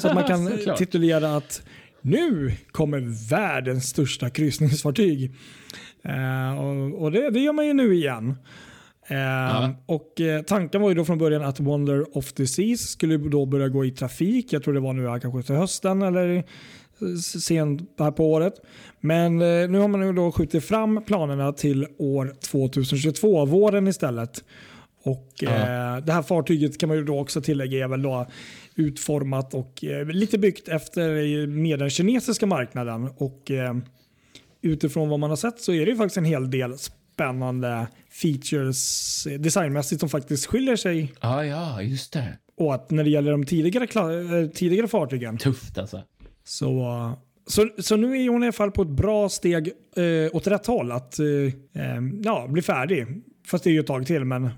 Så 0.00 0.08
att 0.08 0.14
man 0.14 0.24
kan 0.24 0.58
titulera 0.76 1.36
att 1.36 1.62
nu 2.00 2.52
kommer 2.72 3.28
världens 3.30 3.84
största 3.84 4.30
kryssningsfartyg. 4.30 5.34
Uh, 6.08 6.60
och, 6.60 7.02
och 7.02 7.12
det, 7.12 7.30
det, 7.30 7.40
gör 7.40 7.52
man 7.52 7.66
ju 7.66 7.72
nu 7.72 7.94
igen. 7.94 8.34
Uh, 9.10 9.16
ja. 9.16 9.74
Och 9.86 10.20
uh, 10.20 10.42
Tanken 10.42 10.80
var 10.80 10.88
ju 10.88 10.94
då 10.94 11.04
från 11.04 11.18
början 11.18 11.42
att 11.42 11.60
Wonder 11.60 12.18
of 12.18 12.32
the 12.32 12.46
Seas 12.46 12.80
skulle 12.80 13.16
då 13.16 13.46
börja 13.46 13.68
gå 13.68 13.84
i 13.84 13.90
trafik. 13.90 14.52
Jag 14.52 14.62
tror 14.62 14.74
det 14.74 14.80
var 14.80 14.92
nu 14.92 15.20
kanske 15.20 15.42
till 15.42 15.54
hösten 15.54 16.02
eller 16.02 16.44
sent 17.22 17.90
här 17.98 18.10
på 18.10 18.32
året. 18.32 18.54
Men 19.00 19.38
nu 19.38 19.78
har 19.78 19.88
man 19.88 20.00
nu 20.00 20.12
då 20.12 20.32
skjutit 20.32 20.64
fram 20.64 21.04
planerna 21.04 21.52
till 21.52 21.86
år 21.98 22.34
2022, 22.40 23.44
våren 23.44 23.88
istället. 23.88 24.44
Och 25.02 25.32
ja. 25.40 25.50
Det 26.00 26.12
här 26.12 26.22
fartyget 26.22 26.78
kan 26.78 26.88
man 26.88 26.98
ju 26.98 27.04
då 27.04 27.20
också 27.20 27.40
tillägga 27.40 27.84
är 27.84 27.88
väl 27.88 28.02
då 28.02 28.26
utformat 28.74 29.54
och 29.54 29.84
lite 30.06 30.38
byggt 30.38 30.68
efter 30.68 31.46
med 31.46 31.78
den 31.78 31.90
kinesiska 31.90 32.46
marknaden. 32.46 33.10
Och 33.16 33.50
utifrån 34.62 35.08
vad 35.08 35.20
man 35.20 35.30
har 35.30 35.36
sett 35.36 35.60
så 35.60 35.72
är 35.72 35.86
det 35.86 35.96
faktiskt 35.96 36.16
en 36.16 36.24
hel 36.24 36.50
del 36.50 36.78
spännande 36.78 37.86
features 38.10 39.26
designmässigt 39.38 40.00
som 40.00 40.08
faktiskt 40.08 40.46
skiljer 40.46 40.76
sig. 40.76 41.12
Ah, 41.20 41.42
ja, 41.42 41.82
just 41.82 42.12
det. 42.12 42.38
Och 42.56 42.74
att 42.74 42.90
när 42.90 43.04
det 43.04 43.10
gäller 43.10 43.30
de 43.30 43.46
tidigare, 43.46 43.84
eh, 44.42 44.48
tidigare 44.50 44.88
fartygen. 44.88 45.38
Tufft 45.38 45.78
alltså. 45.78 46.02
Så, 46.44 47.12
så, 47.46 47.68
så 47.78 47.96
nu 47.96 48.22
är 48.22 48.28
hon 48.28 48.42
i 48.42 48.46
alla 48.46 48.52
fall 48.52 48.70
på 48.70 48.82
ett 48.82 48.88
bra 48.88 49.28
steg 49.28 49.72
eh, 49.96 50.36
åt 50.36 50.46
rätt 50.46 50.66
håll 50.66 50.92
att 50.92 51.18
eh, 51.18 51.26
eh 51.26 52.00
ja, 52.22 52.46
bli 52.48 52.62
färdig. 52.62 53.06
Fast 53.46 53.64
det 53.64 53.70
är 53.70 53.72
ju 53.72 53.80
ett 53.80 53.86
tag 53.86 54.06
till 54.06 54.24
men 54.24 54.50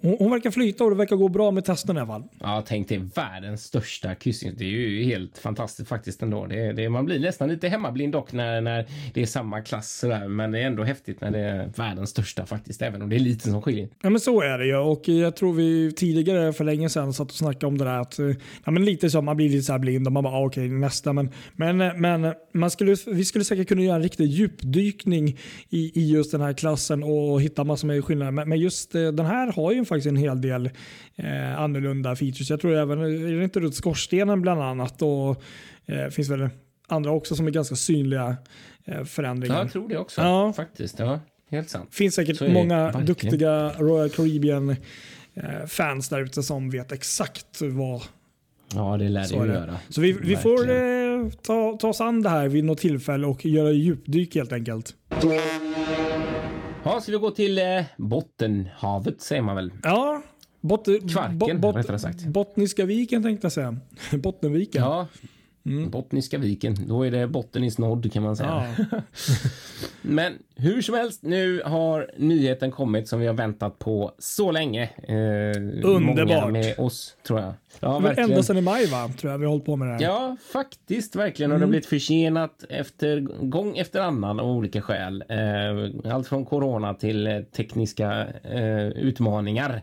hon, 0.00 0.16
hon 0.18 0.30
verkar 0.30 0.50
flyta 0.50 0.84
och 0.84 0.90
det 0.90 0.96
verkar 0.96 1.16
gå 1.16 1.28
bra 1.28 1.50
med 1.50 1.64
testerna 1.64 2.00
i 2.00 2.02
alla 2.02 2.12
fall. 2.12 2.22
Ja, 2.40 2.64
tänk 2.66 2.88
dig 2.88 2.98
världens 3.14 3.64
största 3.64 4.14
kryssning. 4.14 4.52
Det 4.56 4.64
är 4.64 4.68
ju 4.68 5.04
helt 5.04 5.38
fantastiskt 5.38 5.88
faktiskt 5.88 6.22
ändå. 6.22 6.46
Det, 6.46 6.72
det, 6.72 6.88
man 6.88 7.04
blir 7.04 7.20
nästan 7.20 7.48
lite 7.48 7.68
hemmablind 7.68 8.12
dock 8.12 8.32
när, 8.32 8.60
när 8.60 8.86
det 9.14 9.22
är 9.22 9.26
samma 9.26 9.60
klass 9.60 9.98
sådär. 9.98 10.28
Men 10.28 10.52
det 10.52 10.58
är 10.58 10.66
ändå 10.66 10.82
häftigt 10.82 11.20
när 11.20 11.30
det 11.30 11.38
är 11.38 11.70
världens 11.76 12.10
största 12.10 12.46
faktiskt, 12.46 12.82
även 12.82 13.02
om 13.02 13.08
det 13.08 13.16
är 13.16 13.20
lite 13.20 13.50
som 13.50 13.62
skiljer. 13.62 13.88
Ja 14.02 14.10
men 14.10 14.20
så 14.20 14.40
är 14.40 14.58
det 14.58 14.66
ju 14.66 14.76
och 14.76 15.08
jag 15.08 15.36
tror 15.36 15.52
vi 15.52 15.92
tidigare 15.92 16.52
för 16.52 16.64
länge 16.64 16.88
sedan 16.88 17.12
satt 17.12 17.30
och 17.30 17.36
snackade 17.36 17.66
om 17.66 17.78
det 17.78 17.84
där 17.84 18.00
att 18.00 18.18
eh, 18.18 18.26
ja, 18.64 18.70
men 18.70 18.84
lite 18.84 19.10
så 19.10 19.22
man 19.22 19.36
blir 19.36 19.48
lite 19.48 19.62
så 19.62 19.72
här 19.72 19.78
blind 19.78 20.06
och 20.06 20.12
man 20.12 20.24
bara 20.24 20.34
ah, 20.34 20.46
okej 20.46 20.66
okay, 20.66 20.78
nästa 20.78 21.12
men, 21.12 21.30
men, 21.56 21.76
men 21.76 22.34
man 22.52 22.70
skulle, 22.70 22.96
vi 23.06 23.24
skulle 23.24 23.44
säkert 23.44 23.68
kunna 23.68 23.82
göra 23.82 23.96
en 23.96 24.02
riktig 24.02 24.26
djupdykning 24.26 25.38
i, 25.68 26.00
i 26.00 26.12
just 26.12 26.32
den 26.32 26.40
här 26.40 26.52
klassen 26.52 27.02
och 27.02 27.42
hitta 27.42 27.64
massor 27.64 27.86
med 27.86 28.04
skillnader. 28.04 28.32
Men, 28.32 28.48
men 28.48 28.58
just 28.58 28.94
eh, 28.94 29.08
den 29.08 29.26
här 29.26 29.52
har 29.52 29.72
ju 29.72 29.78
faktiskt 29.94 30.06
en 30.06 30.16
hel 30.16 30.40
del 30.40 30.70
eh, 31.16 31.60
annorlunda 31.60 32.16
features. 32.16 32.50
Jag 32.50 32.60
tror 32.60 32.74
även, 32.74 33.00
är 33.00 33.36
det 33.36 33.44
inte 33.44 33.60
runt 33.60 33.74
skorstenen 33.74 34.42
bland 34.42 34.62
annat 34.62 35.02
och 35.02 35.42
eh, 35.86 36.08
finns 36.08 36.28
väl 36.28 36.48
andra 36.88 37.10
också 37.10 37.36
som 37.36 37.46
är 37.46 37.50
ganska 37.50 37.76
synliga 37.76 38.36
eh, 38.84 39.04
förändringar. 39.04 39.54
Ja, 39.54 39.62
jag 39.62 39.72
tror 39.72 39.88
det 39.88 39.98
också 39.98 40.20
ja. 40.20 40.52
faktiskt. 40.52 40.98
Ja, 40.98 41.20
helt 41.50 41.70
sant. 41.70 41.94
finns 41.94 42.14
säkert 42.14 42.40
många 42.52 42.84
verkligen. 42.84 43.06
duktiga 43.06 43.72
Royal 43.78 44.10
Caribbean 44.10 44.70
eh, 45.34 45.66
fans 45.66 46.08
där 46.08 46.20
ute 46.20 46.42
som 46.42 46.70
vet 46.70 46.92
exakt 46.92 47.60
vad 47.60 48.02
Ja, 48.74 48.96
det 48.96 49.08
lär 49.08 49.20
det 49.20 49.46
ju 49.46 49.52
göra. 49.52 49.76
Så 49.88 50.00
vi, 50.00 50.12
vi 50.12 50.36
får 50.36 50.70
eh, 50.70 51.30
ta, 51.42 51.76
ta 51.80 51.88
oss 51.88 52.00
an 52.00 52.22
det 52.22 52.28
här 52.28 52.48
vid 52.48 52.64
något 52.64 52.78
tillfälle 52.78 53.26
och 53.26 53.46
göra 53.46 53.70
djupdyk 53.72 54.34
helt 54.34 54.52
enkelt. 54.52 54.94
Ja, 56.84 57.00
ska 57.00 57.12
vi 57.12 57.18
gå 57.18 57.30
till 57.30 57.58
eh, 57.58 57.64
Bottenhavet 57.96 59.20
säger 59.20 59.42
man 59.42 59.56
väl? 59.56 59.72
Ja, 59.82 60.22
bot, 60.60 60.84
Kvarken 61.12 61.60
bot, 61.60 62.00
sagt. 62.00 62.24
Bottniska 62.24 62.84
viken 62.84 63.22
tänkte 63.22 63.44
jag 63.44 63.52
säga. 63.52 63.76
Bottenviken. 64.12 64.82
Ja, 64.82 65.06
Mm. 65.66 65.90
Bottniska 65.90 66.38
viken. 66.38 66.76
Då 66.88 67.02
är 67.02 67.10
det 67.10 67.26
botten 67.26 67.64
i 67.64 67.70
snodd 67.70 68.12
kan 68.12 68.22
man 68.22 68.36
säga. 68.36 68.74
Ja. 68.78 69.00
Men 70.02 70.38
hur 70.56 70.82
som 70.82 70.94
helst, 70.94 71.22
nu 71.22 71.62
har 71.64 72.10
nyheten 72.16 72.70
kommit 72.70 73.08
som 73.08 73.20
vi 73.20 73.26
har 73.26 73.34
väntat 73.34 73.78
på 73.78 74.12
så 74.18 74.50
länge. 74.50 74.82
Eh, 74.82 75.16
Underbart. 75.84 76.28
Många 76.28 76.46
med 76.46 76.78
oss, 76.78 77.16
tror 77.26 77.40
jag. 77.40 77.52
Ja, 77.80 77.98
verkligen. 77.98 78.30
Ända 78.30 78.42
sedan 78.42 78.58
i 78.58 78.60
maj, 78.60 78.86
va? 78.86 79.10
Tror 79.18 79.32
jag 79.32 79.38
vi 79.38 79.44
har 79.44 79.50
hållit 79.50 79.64
på 79.66 79.76
med 79.76 79.88
det 79.88 79.92
här. 79.92 80.02
Ja, 80.02 80.36
faktiskt. 80.52 81.16
Verkligen. 81.16 81.52
Och 81.52 81.58
det 81.58 81.62
har 81.62 81.66
mm. 81.66 81.70
blivit 81.70 81.86
försenat 81.86 82.64
efter, 82.68 83.20
gång 83.48 83.78
efter 83.78 84.00
annan 84.00 84.40
av 84.40 84.50
olika 84.50 84.82
skäl. 84.82 85.24
Eh, 85.28 86.12
allt 86.14 86.28
från 86.28 86.44
corona 86.44 86.94
till 86.94 87.44
tekniska 87.56 88.26
eh, 88.42 88.88
utmaningar. 88.88 89.82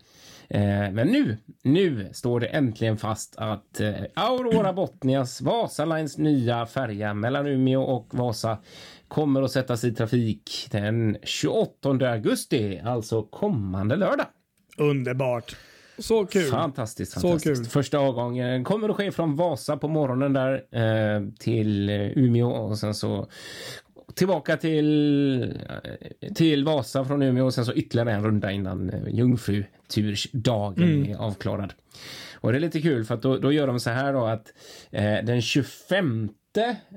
Eh, 0.50 0.92
men 0.92 1.08
nu, 1.08 1.38
nu 1.64 2.10
står 2.14 2.40
det 2.40 2.48
äntligen 2.48 2.98
fast 2.98 3.36
att 3.38 3.80
eh, 3.80 3.94
Aurora 4.14 4.74
Botnias 4.74 5.42
Vasalines 5.42 6.18
nya 6.18 6.66
färja 6.66 7.14
mellan 7.14 7.48
Umeå 7.48 7.82
och 7.82 8.08
Vasa 8.12 8.58
kommer 9.08 9.42
att 9.42 9.52
sättas 9.52 9.84
i 9.84 9.92
trafik 9.92 10.68
den 10.72 11.18
28 11.24 11.90
augusti, 11.90 12.82
alltså 12.86 13.24
kommande 13.24 13.96
lördag. 13.96 14.26
Underbart. 14.78 15.56
Så 16.00 16.26
kul. 16.26 16.52
Fantastiskt. 16.52 17.14
fantastiskt. 17.14 17.56
Så 17.58 17.64
kul. 17.64 17.70
Första 17.70 17.98
avgången 17.98 18.64
kommer 18.64 18.90
att 18.90 18.96
ske 18.96 19.12
från 19.12 19.36
Vasa 19.36 19.78
på 19.78 19.88
morgonen 19.88 20.34
där 20.34 20.54
eh, 20.72 21.22
till 21.40 21.90
Umeå 22.16 22.50
och 22.50 22.78
sen 22.78 22.94
så 22.94 23.28
tillbaka 24.18 24.58
till, 24.58 25.60
till 26.36 26.66
Vasa 26.66 27.06
från 27.06 27.22
Umeå 27.22 27.46
och 27.46 27.54
sen 27.54 27.66
så 27.66 27.74
ytterligare 27.74 28.12
en 28.12 28.24
runda 28.24 28.52
innan 28.52 28.90
eh, 28.90 29.00
jungfrutursdagen 29.08 30.84
mm. 30.84 31.12
är 31.12 31.16
avklarad. 31.16 31.74
Och 32.40 32.52
det 32.52 32.58
är 32.58 32.60
lite 32.60 32.82
kul 32.82 33.06
för 33.06 33.16
att 33.16 33.22
då, 33.22 33.38
då 33.38 33.52
gör 33.52 33.68
de 33.68 33.80
så 33.80 33.90
här 33.90 34.14
då 34.14 34.26
att 34.26 34.54
eh, 34.92 35.04
den 35.04 35.42
25 35.42 36.30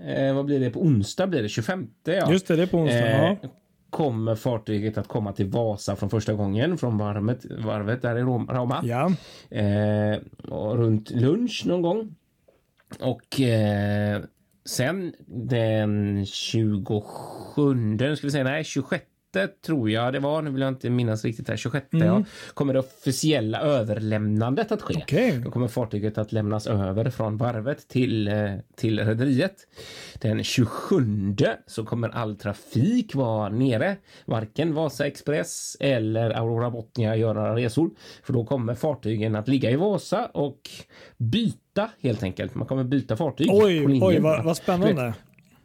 eh, 0.07 0.35
vad 0.35 0.45
blir 0.45 0.61
det 0.61 0.71
på 0.71 0.81
onsdag 0.81 1.27
blir 1.27 1.43
det 1.43 1.49
25 1.49 1.89
ja. 2.05 2.33
Just 2.33 2.49
det, 2.49 2.57
det 2.57 2.63
är 2.63 2.67
på 2.67 2.79
onsdag. 2.79 3.07
Eh, 3.07 3.37
ja. 3.43 3.49
Kommer 3.91 4.35
fartyget 4.35 4.99
att 4.99 5.09
komma 5.09 5.33
till 5.33 5.47
Vasa 5.47 5.97
från 5.97 6.11
första 6.11 6.33
gången 6.33 6.79
från 6.79 6.99
varvet, 6.99 7.45
varvet 7.65 8.03
där 8.03 8.17
i 8.17 8.23
Roma. 8.23 8.81
Ja. 8.85 9.13
Eh, 9.51 10.19
runt 10.75 11.11
lunch 11.11 11.63
någon 11.67 11.83
gång. 11.83 12.15
Och 13.01 13.41
eh, 13.41 14.23
Sen 14.65 15.15
den 15.27 16.27
27, 16.27 17.75
nu 17.75 18.17
ska 18.17 18.27
vi 18.27 18.31
säga, 18.31 18.45
nej 18.45 18.65
26 18.65 19.05
tror 19.67 19.91
jag 19.91 20.13
det 20.13 20.19
var, 20.19 20.43
nu 20.43 20.51
vill 20.51 20.61
jag 20.61 20.69
inte 20.69 20.91
minnas 20.91 21.25
riktigt 21.25 21.49
här, 21.49 21.57
26 21.57 21.87
mm. 21.93 22.07
ja, 22.07 22.25
kommer 22.55 22.73
det 22.73 22.79
officiella 22.79 23.61
överlämnandet 23.61 24.73
att 24.73 24.83
ske. 24.83 24.95
Okay. 24.97 25.39
Då 25.39 25.51
kommer 25.51 25.69
fartyget 25.69 26.19
att 26.19 26.33
lämnas 26.33 26.67
över 26.67 27.11
från 27.11 27.37
varvet 27.37 27.89
till, 27.89 28.29
eh, 28.29 28.55
till 28.77 28.99
rederiet. 28.99 29.57
Den 30.19 30.45
27 30.45 31.35
så 31.67 31.85
kommer 31.85 32.09
all 32.09 32.37
trafik 32.37 33.15
vara 33.15 33.49
nere. 33.49 33.97
Varken 34.25 34.75
Vasa 34.75 35.07
Express 35.07 35.77
eller 35.81 36.31
Aurora 36.31 36.71
Botnia 36.71 37.17
göra 37.17 37.57
resor. 37.57 37.91
För 38.23 38.33
då 38.33 38.45
kommer 38.45 38.75
fartygen 38.75 39.37
att 39.37 39.49
ligga 39.49 39.71
i 39.71 39.77
Vasa 39.77 40.27
och 40.27 40.61
byta 41.17 41.70
helt 42.03 42.23
enkelt. 42.23 42.55
Man 42.55 42.67
kommer 42.67 42.85
byta 42.85 43.17
fartyg. 43.17 43.49
Oj, 43.51 44.01
oj 44.03 44.19
vad, 44.19 44.45
vad 44.45 44.57
spännande. 44.57 45.15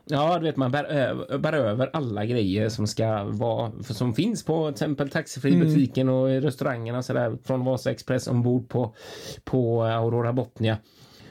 Ja, 0.07 0.37
du 0.39 0.45
vet 0.45 0.55
man 0.55 0.71
bär, 0.71 0.83
över, 0.83 1.37
bär 1.37 1.53
över 1.53 1.89
alla 1.93 2.25
grejer 2.25 2.69
som 2.69 2.87
ska 2.87 3.23
vara 3.23 3.71
som 3.83 4.13
finns 4.13 4.45
på 4.45 4.65
till 4.65 4.73
exempel 4.73 5.09
taxifributiken 5.09 6.07
mm. 6.09 6.19
och 6.19 6.27
restaurangerna 6.27 7.03
så 7.03 7.13
där 7.13 7.37
från 7.43 7.65
Vasa 7.65 7.91
Express 7.91 8.27
ombord 8.27 8.69
på 8.69 8.95
på 9.43 9.83
Aurora 9.83 10.33
Botnia. 10.33 10.77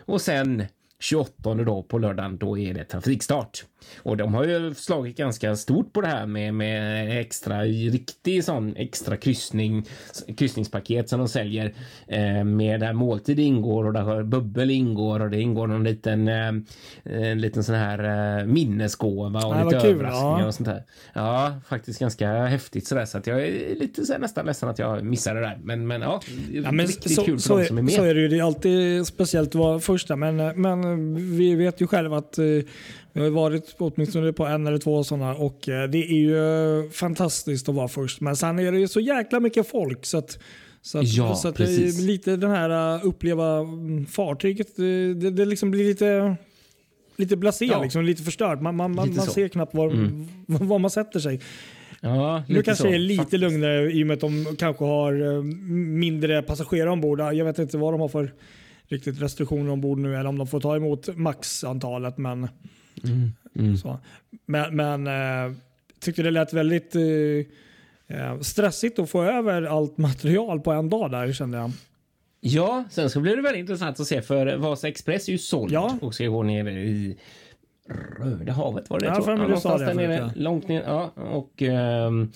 Och 0.07 0.21
sen 0.21 0.63
28 1.01 1.55
då 1.55 1.83
på 1.83 1.99
lördagen, 1.99 2.39
då 2.39 2.59
är 2.59 2.75
det 2.75 2.85
trafikstart. 2.85 3.65
Och 4.03 4.17
de 4.17 4.35
har 4.35 4.45
ju 4.45 4.75
slagit 4.75 5.17
ganska 5.17 5.57
stort 5.57 5.93
på 5.93 6.01
det 6.01 6.07
här 6.07 6.27
med, 6.27 6.55
med 6.55 7.21
extra, 7.21 7.63
riktig 7.63 8.45
sån 8.45 8.77
extra 8.77 9.17
kryssning, 9.17 9.87
kryssningspaket 10.37 11.09
som 11.09 11.19
de 11.19 11.29
säljer 11.29 11.75
eh, 12.07 12.45
med 12.45 12.81
där 12.81 12.93
måltid 12.93 13.39
ingår 13.39 13.87
och 13.87 13.93
där 13.93 14.23
bubbel 14.23 14.71
ingår 14.71 15.21
och 15.21 15.31
det 15.31 15.41
ingår 15.41 15.67
någon 15.67 15.85
liten, 15.85 16.29
eh, 16.29 16.53
en 17.03 17.41
liten 17.41 17.65
sån 17.65 17.75
här 17.75 18.39
eh, 18.39 18.47
minnesgåva 18.47 19.47
och 19.47 19.55
ja, 19.55 19.65
lite 19.65 19.81
kul, 19.81 19.91
överraskningar 19.91 20.41
ja. 20.41 20.47
och 20.47 20.55
sånt 20.55 20.69
där. 20.69 20.85
Ja, 21.13 21.55
faktiskt 21.69 22.01
ganska 22.01 22.45
häftigt 22.45 22.87
sådär 22.87 23.05
så 23.05 23.19
att 23.19 23.27
jag 23.27 23.47
är 23.47 23.77
lite 23.77 24.07
så 24.07 24.19
nästan 24.19 24.47
ledsen 24.47 24.69
att 24.69 24.79
jag 24.79 25.05
missade 25.05 25.41
det 25.41 25.47
där. 25.47 25.59
Men, 25.63 25.87
men 25.87 26.01
ja, 26.01 26.21
ja 26.53 26.73
men 26.73 26.87
riktigt 26.87 27.15
så, 27.15 27.25
kul 27.25 27.35
för 27.35 27.43
så, 27.43 27.57
de 27.59 27.65
som 27.67 27.79
är 27.79 27.83
med. 27.83 27.93
Så 27.93 28.05
är 28.05 28.15
det 28.15 28.21
ju. 28.21 28.29
Det 28.29 28.39
är 28.39 28.43
alltid 28.43 29.07
speciellt 29.07 29.49
att 29.49 29.55
vara 29.55 29.81
första 29.81 30.17
men, 30.17 30.37
men 30.37 30.84
vi 31.37 31.55
vet 31.55 31.81
ju 31.81 31.87
själva 31.87 32.17
att 32.17 32.39
eh, 32.39 32.45
vi 33.13 33.21
har 33.21 33.31
varit 33.31 33.75
åtminstone 33.79 34.33
på 34.33 34.47
en 34.47 34.67
eller 34.67 34.79
två 34.79 35.05
sådana 35.05 35.35
och 35.35 35.69
eh, 35.69 35.89
det 35.91 35.99
är 35.99 36.19
ju 36.19 36.91
fantastiskt 36.91 37.69
att 37.69 37.75
vara 37.75 37.89
först. 37.89 38.21
Men 38.21 38.37
sen 38.37 38.59
är 38.59 38.73
det 38.73 38.79
ju 38.79 38.89
så 38.89 39.01
jäkla 39.01 39.41
mycket 39.41 39.69
folk 39.69 40.07
så 40.07 40.19
att 40.19 40.39
så 40.83 40.99
att, 40.99 41.09
ja, 41.09 41.35
så 41.35 41.49
att 41.49 41.57
precis. 41.57 42.01
lite 42.01 42.37
den 42.37 42.51
här 42.51 42.97
uh, 42.97 43.07
uppleva 43.07 43.59
mm, 43.59 44.07
fartyget, 44.07 44.77
det, 44.77 45.31
det, 45.31 45.45
liksom 45.45 45.71
blir 45.71 45.85
lite 45.85 46.37
lite 47.17 47.37
blasé, 47.37 47.65
ja. 47.65 47.83
liksom, 47.83 48.05
lite 48.05 48.23
förstört. 48.23 48.61
Man, 48.61 48.77
man, 48.77 48.95
man, 48.95 49.15
man 49.15 49.27
ser 49.27 49.49
knappt 49.49 49.75
var, 49.75 49.91
mm. 49.91 50.27
var 50.47 50.79
man 50.79 50.91
sätter 50.91 51.21
sig. 51.21 51.41
Ja, 52.01 52.43
nu 52.49 52.63
kanske 52.63 52.89
det 52.89 52.95
är 52.95 52.99
lite 52.99 53.23
faktiskt. 53.23 53.41
lugnare 53.41 53.93
i 53.93 54.03
och 54.03 54.07
med 54.07 54.15
att 54.15 54.21
de 54.21 54.57
kanske 54.59 54.85
har 54.85 55.43
mindre 55.99 56.43
passagerare 56.43 56.91
ombord. 56.91 57.21
Jag 57.21 57.45
vet 57.45 57.59
inte 57.59 57.79
vad 57.79 57.93
de 57.95 58.01
har 58.01 58.09
för 58.09 58.33
riktigt 58.89 59.23
restriktioner 59.23 59.71
ombord 59.71 59.99
nu 59.99 60.17
eller 60.17 60.29
om 60.29 60.39
de 60.39 60.47
får 60.47 60.61
ta 60.61 60.77
emot 60.77 61.17
maxantalet. 61.17 62.19
Men, 62.19 62.49
mm, 63.05 63.33
mm. 63.57 63.77
Så. 63.77 63.99
men, 64.47 64.77
men 64.77 65.07
eh, 65.07 65.57
tyckte 66.01 66.23
det 66.23 66.31
lät 66.31 66.53
väldigt 66.53 66.95
eh, 66.95 67.03
eh, 68.17 68.41
stressigt 68.41 68.99
att 68.99 69.11
få 69.11 69.23
över 69.23 69.63
allt 69.63 69.99
material 69.99 70.61
på 70.61 70.73
en 70.73 70.89
dag 70.89 71.11
där 71.11 71.33
kände 71.33 71.59
jag. 71.59 71.71
Ja, 72.41 72.85
sen 72.91 73.11
så 73.11 73.21
blir 73.21 73.37
det 73.37 73.43
väldigt 73.43 73.61
intressant 73.61 74.01
att 74.01 74.07
se 74.07 74.23
för 74.23 74.57
Vasa 74.57 74.89
Express 74.89 75.29
är 75.29 75.33
ju 75.33 75.39
såld 75.39 75.73
ja. 75.73 75.99
och 76.01 76.15
ska 76.15 76.27
gå 76.27 76.43
ner 76.43 76.69
i 76.69 77.17
Röda 78.19 78.53
havet 78.53 78.91
var 78.91 79.01
det 79.01 79.07
ja, 79.07 79.15
tror 79.15 79.31
jag. 79.31 79.39
Någonstans 79.39 79.81
där 79.81 79.95
nere, 79.95 80.33
långt 80.37 80.69
ner. 80.69 80.83
Ja, 80.87 81.13
och 81.17 81.63
um, 81.63 82.33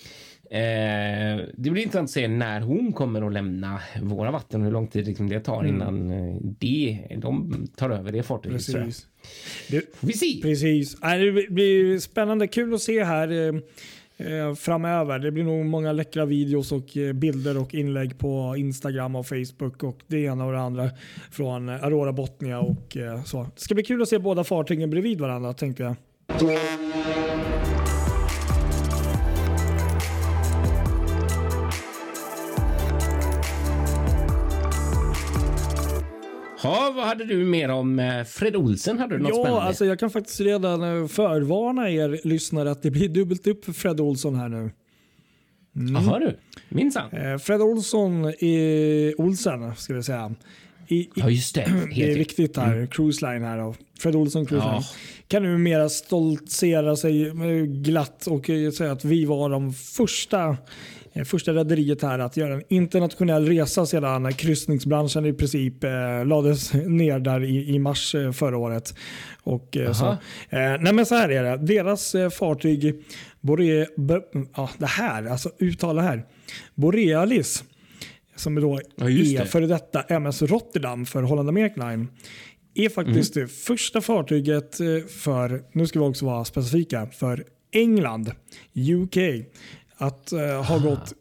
Eh, 0.50 1.46
det 1.54 1.70
blir 1.70 1.82
intressant 1.82 2.04
att 2.04 2.10
se 2.10 2.28
när 2.28 2.60
hon 2.60 2.92
kommer 2.92 3.26
att 3.26 3.32
lämna 3.32 3.80
våra 4.02 4.30
vatten 4.30 4.60
och 4.60 4.64
hur 4.64 4.72
lång 4.72 4.86
tid 4.86 5.06
liksom 5.06 5.28
det 5.28 5.40
tar 5.40 5.60
mm. 5.64 5.74
innan 5.74 6.10
eh, 6.10 6.36
det, 6.40 7.06
de 7.16 7.66
tar 7.76 7.90
över 7.90 8.12
det 8.12 8.22
fartyget. 8.22 8.66
Precis. 8.66 9.06
Det, 9.70 9.96
får 9.96 10.06
vi 10.06 10.12
se. 10.12 10.40
Precis. 10.42 11.00
Det 11.00 11.50
blir 11.50 11.98
spännande. 11.98 12.46
Kul 12.46 12.74
att 12.74 12.82
se 12.82 13.04
här 13.04 13.28
eh, 13.32 13.36
eh, 13.38 13.54
Eh, 14.20 14.54
framöver. 14.54 15.18
Det 15.18 15.30
blir 15.30 15.44
nog 15.44 15.66
många 15.66 15.92
läckra 15.92 16.24
videos 16.24 16.72
och 16.72 16.96
eh, 16.96 17.12
bilder 17.12 17.58
och 17.58 17.74
inlägg 17.74 18.18
på 18.18 18.54
Instagram 18.58 19.16
och 19.16 19.26
Facebook 19.26 19.82
och 19.82 19.98
det 20.06 20.18
ena 20.18 20.44
och 20.44 20.52
det 20.52 20.60
andra 20.60 20.90
från 21.30 21.68
eh, 21.68 21.84
Aurora 21.84 22.12
Botnia 22.12 22.60
och 22.60 22.96
så. 23.24 23.42
Det 23.54 23.60
ska 23.60 23.74
bli 23.74 23.84
kul 23.84 24.02
att 24.02 24.08
se 24.08 24.18
båda 24.18 24.44
fartygen 24.44 24.90
bredvid 24.90 25.20
varandra 25.20 25.52
tänkte 25.52 25.82
jag. 25.82 25.96
Jaha, 36.68 36.90
vad 36.90 37.06
hade 37.06 37.24
du 37.24 37.44
mer 37.44 37.68
om 37.68 37.98
eh, 37.98 38.24
Fred 38.24 38.56
Olsen? 38.56 38.98
Hade 38.98 39.16
du 39.16 39.22
något 39.22 39.28
Ja, 39.28 39.42
spännande? 39.42 39.62
alltså 39.62 39.84
jag 39.84 39.98
kan 39.98 40.10
faktiskt 40.10 40.40
redan 40.40 40.82
eh, 40.82 41.06
förvarna 41.06 41.90
er 41.90 42.20
lyssnare 42.24 42.70
att 42.70 42.82
det 42.82 42.90
blir 42.90 43.08
dubbelt 43.08 43.46
upp 43.46 43.64
för 43.64 43.72
Fred 43.72 44.00
Olsson 44.00 44.34
här 44.34 44.48
nu. 44.48 44.70
Jaha 45.94 46.18
du, 46.18 46.36
minsann. 46.68 47.10
Eh, 47.12 47.38
Fred 47.38 47.60
Olsson 47.62 48.24
i 48.28 49.14
Olsen, 49.18 49.76
ska 49.76 49.94
vi 49.94 50.02
säga. 50.02 50.34
I, 50.88 50.96
i, 50.96 51.08
Ja, 51.14 51.30
just 51.30 51.54
det. 51.54 51.60
Helt 51.60 51.90
det 51.96 52.12
är 52.12 52.18
viktigt 52.18 52.56
här. 52.56 52.86
Cruise 52.90 53.26
Line 53.26 53.42
här 53.42 53.58
då. 53.58 53.74
Fred 54.00 54.16
Olsson 54.16 54.46
Cruise 54.46 54.66
Ja. 54.66 54.72
Line. 54.72 54.82
Kan 55.28 55.42
numera 55.42 55.88
stoltsera 55.88 56.96
sig 56.96 57.30
glatt 57.66 58.26
och 58.26 58.50
eh, 58.50 58.70
säga 58.70 58.92
att 58.92 59.04
vi 59.04 59.24
var 59.24 59.50
de 59.50 59.72
första 59.74 60.56
eh, 61.12 61.24
Första 61.24 61.52
rederiet 61.52 62.02
här 62.02 62.18
att 62.18 62.36
göra 62.36 62.54
en 62.54 62.62
internationell 62.68 63.46
resa 63.46 63.86
sedan 63.86 64.32
kryssningsbranschen 64.32 65.26
i 65.26 65.32
princip 65.32 65.84
eh, 65.84 66.24
lades 66.26 66.72
ner 66.72 67.18
där 67.18 67.44
i, 67.44 67.74
i 67.74 67.78
mars 67.78 68.14
eh, 68.14 68.32
förra 68.32 68.56
året. 68.56 68.94
Och, 69.42 69.76
eh, 69.76 69.92
så, 69.92 70.06
eh, 70.06 70.16
nej 70.80 70.92
men 70.92 71.06
så 71.06 71.14
här 71.14 71.28
är 71.28 71.42
det. 71.42 71.56
Deras 71.56 72.14
fartyg, 72.38 72.94
Bore, 73.40 73.86
be, 73.96 74.20
ja, 74.56 74.70
det 74.78 74.86
här, 74.86 75.26
alltså 75.26 75.50
uttala 75.58 76.02
här. 76.02 76.24
Borealis, 76.74 77.64
som 78.40 78.54
då 78.54 78.80
Ja, 78.96 79.10
är 79.10 79.38
det. 79.38 79.46
före 79.46 79.66
detta 79.66 80.02
MS 80.02 80.42
Rotterdam 80.42 81.06
för 81.06 81.22
Holland 81.22 81.48
America 81.48 81.88
Line 81.90 82.08
är 82.74 82.88
faktiskt 82.88 83.36
Mm. 83.36 83.46
det 83.48 83.52
första 83.54 84.00
fartyget 84.00 84.80
eh, 84.80 84.86
för, 85.08 85.62
nu 85.72 85.86
ska 85.86 85.98
vi 86.00 86.06
också 86.06 86.26
vara 86.26 86.44
specifika, 86.44 87.06
för 87.06 87.44
England, 87.72 88.32
UK, 88.74 89.16
att 89.96 90.32
eh, 90.32 90.62
ha 90.64 90.78
gått 90.78 91.12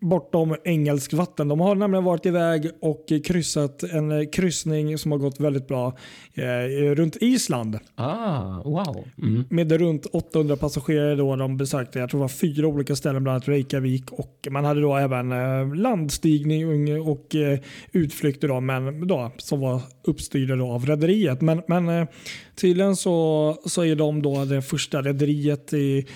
bortom 0.00 0.56
engelskt 0.64 1.12
vatten. 1.12 1.48
De 1.48 1.60
har 1.60 1.74
nämligen 1.74 2.04
varit 2.04 2.26
iväg 2.26 2.70
och 2.80 3.06
kryssat 3.24 3.82
en 3.82 4.30
kryssning 4.30 4.98
som 4.98 5.12
har 5.12 5.18
gått 5.18 5.40
väldigt 5.40 5.68
bra 5.68 5.96
eh, 6.34 6.94
runt 6.94 7.16
Island 7.20 7.78
Ah, 7.94 8.62
wow. 8.64 9.04
Mm. 9.22 9.44
med 9.50 9.72
runt 9.72 10.06
800 10.06 10.56
passagerare 10.56 11.14
då 11.14 11.36
de 11.36 11.56
besökte. 11.56 11.98
Jag 11.98 12.10
tror 12.10 12.20
det 12.20 12.22
var 12.22 12.28
fyra 12.28 12.66
olika 12.66 12.96
ställen, 12.96 13.22
bland 13.22 13.34
annat 13.34 13.48
Reykjavik 13.48 14.12
och 14.12 14.48
man 14.50 14.64
hade 14.64 14.80
då 14.80 14.96
även 14.96 15.32
eh, 15.32 15.74
landstigning 15.74 17.00
och 17.00 17.34
eh, 17.34 17.58
utflykter 17.92 18.48
då, 18.48 18.60
men 18.60 19.06
då, 19.06 19.30
som 19.36 19.60
var 19.60 19.80
uppstyrda 20.04 20.56
då 20.56 20.66
av 20.72 20.86
rederiet. 20.86 21.40
Men, 21.40 21.62
men 21.68 21.88
eh, 21.88 22.06
tydligen 22.54 22.96
så, 22.96 23.56
så 23.64 23.84
är 23.84 23.96
de 23.96 24.22
då 24.22 24.44
det 24.44 24.62
första 24.62 25.02
rederiet 25.02 25.72
i 25.72 26.06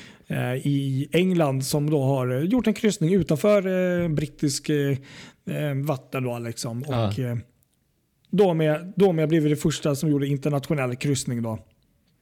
i 0.64 1.08
England 1.12 1.64
som 1.64 1.90
då 1.90 2.02
har 2.02 2.42
gjort 2.42 2.66
en 2.66 2.74
kryssning 2.74 3.14
utanför 3.14 3.66
eh, 4.02 4.08
brittisk 4.08 4.68
eh, 4.68 4.96
eh, 5.46 5.74
vatten. 5.74 6.24
Då, 6.24 6.38
liksom. 6.38 6.84
Ja. 6.88 7.08
och, 7.08 7.18
eh, 7.18 7.36
då 8.30 8.54
med, 8.54 8.92
då 8.96 9.12
med 9.12 9.28
blev 9.28 9.44
det 9.48 9.56
första 9.56 9.94
som 9.94 10.10
gjorde 10.10 10.26
internationell 10.26 10.96
kryssning. 10.96 11.42
Då. 11.42 11.58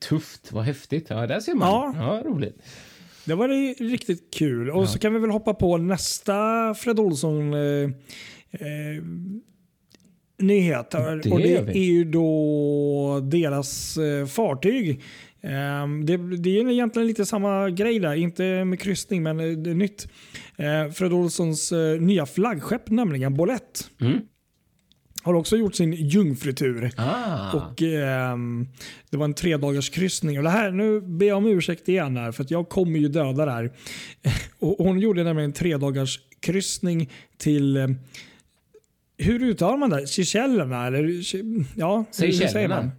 Tufft, 0.08 0.52
vad 0.52 0.64
häftigt. 0.64 1.06
Ja, 1.10 1.26
där 1.26 1.40
ser 1.40 1.54
man. 1.54 1.68
Ja. 1.68 1.94
Ja, 1.96 2.30
roligt. 2.30 2.62
Det 3.24 3.34
var 3.34 3.48
riktigt 3.90 4.34
kul. 4.34 4.70
Och 4.70 4.88
så 4.88 4.98
kan 4.98 5.14
vi 5.14 5.20
väl 5.20 5.30
hoppa 5.30 5.54
på 5.54 5.76
nästa 5.76 6.74
Fred 6.74 7.00
Olsson 7.00 7.54
eh, 7.54 7.90
eh, 8.50 9.02
nyhet. 10.38 10.90
Det 10.90 11.30
och 11.30 11.40
det 11.40 11.56
är 11.56 11.84
ju 11.84 12.04
då 12.04 13.20
deras 13.20 13.96
eh, 13.96 14.26
fartyg. 14.26 15.02
Eh, 15.40 15.87
det, 16.05 16.16
det 16.37 16.59
är 16.61 16.70
egentligen 16.70 17.09
lite 17.09 17.27
samma 17.27 17.70
grej 17.70 17.98
där, 17.98 18.14
inte 18.14 18.64
med 18.64 18.81
kryssning 18.81 19.22
men 19.22 19.40
eh, 19.40 19.46
det 19.51 19.70
är 19.70 19.74
nytt. 19.74 20.09
Eh, 20.57 20.90
Fred 20.92 21.12
Olssons 21.12 21.72
eh, 21.72 22.01
nya 22.01 22.27
flaggskepp, 22.27 22.90
nämligen 22.90 23.35
Bolett, 23.35 23.90
Mm. 24.01 24.18
har 25.22 25.35
också 25.35 25.57
gjort 25.57 25.74
sin 25.74 25.92
jungfrutur. 25.92 26.90
Ah. 26.96 27.53
Och 27.53 27.83
ehm, 27.83 28.68
Det 29.11 29.16
var 29.16 29.24
en 29.24 29.35
tre 29.35 29.57
dagars 29.57 29.90
kryssning. 29.90 30.38
Och 30.38 30.44
det 30.44 30.51
här, 30.51 30.70
nu 30.70 31.01
ber 31.01 31.27
jag 31.27 31.37
om 31.37 31.46
ursäkt 31.46 31.88
igen 31.88 32.16
här, 32.16 32.33
för 32.33 32.46
jag 32.48 32.68
kommer 32.68 32.98
ju 32.98 33.09
döda 33.09 33.44
det 33.44 33.53
här. 33.53 33.72
Och 34.59 34.87
hon 34.87 34.98
gjorde 35.01 35.24
nämligen 35.24 35.51
en 35.51 35.55
tre 35.55 35.77
dagars 35.77 36.20
kryssning 36.40 37.11
till 37.37 37.77
eh, 37.77 37.88
hur 39.18 39.42
uttalar 39.42 39.77
man 39.77 39.90
det? 39.90 40.07
Seychellerna? 40.07 40.87
Eller, 40.87 41.20
ja, 41.79 42.05
Seychellerna. 42.11 42.90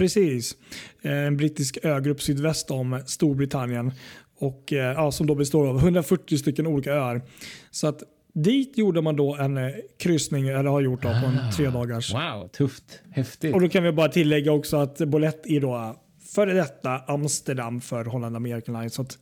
Precis. 0.00 0.56
Eh, 1.02 1.12
En 1.12 1.36
brittisk 1.36 1.78
ögrupp 1.82 2.22
sydväst 2.22 2.70
om 2.70 3.00
Storbritannien. 3.06 3.92
Och, 4.38 4.72
eh, 4.72 4.78
ja, 4.78 5.12
som 5.12 5.26
då 5.26 5.34
består 5.34 5.66
av 5.68 5.78
140 5.78 6.38
stycken 6.38 6.66
olika 6.66 6.92
öar. 6.92 7.22
Så 7.70 7.86
att 7.86 8.02
dit 8.34 8.78
gjorde 8.78 9.02
man 9.02 9.16
då 9.16 9.36
en 9.36 9.56
eh, 9.56 9.70
kryssning, 9.98 10.48
eller 10.48 10.70
har 10.70 10.80
gjort 10.80 11.02
då, 11.02 11.08
på 11.08 11.14
en 11.26 11.52
tre 11.56 11.70
dagars. 11.70 12.14
Wow, 12.14 12.48
tufft. 12.48 13.00
Häftigt. 13.10 13.54
Och 13.54 13.60
då 13.60 13.68
kan 13.68 13.82
vi 13.82 13.92
bara 13.92 14.08
tillägga 14.08 14.52
också 14.52 14.76
att 14.76 14.98
Bolett 14.98 15.46
är 15.46 15.60
då 15.60 16.00
före 16.34 16.52
detta 16.54 16.98
Amsterdam 16.98 17.80
för 17.80 18.04
Holland 18.04 18.36
American 18.36 18.80
Line. 18.80 18.90
Så 18.90 19.02
att 19.02 19.18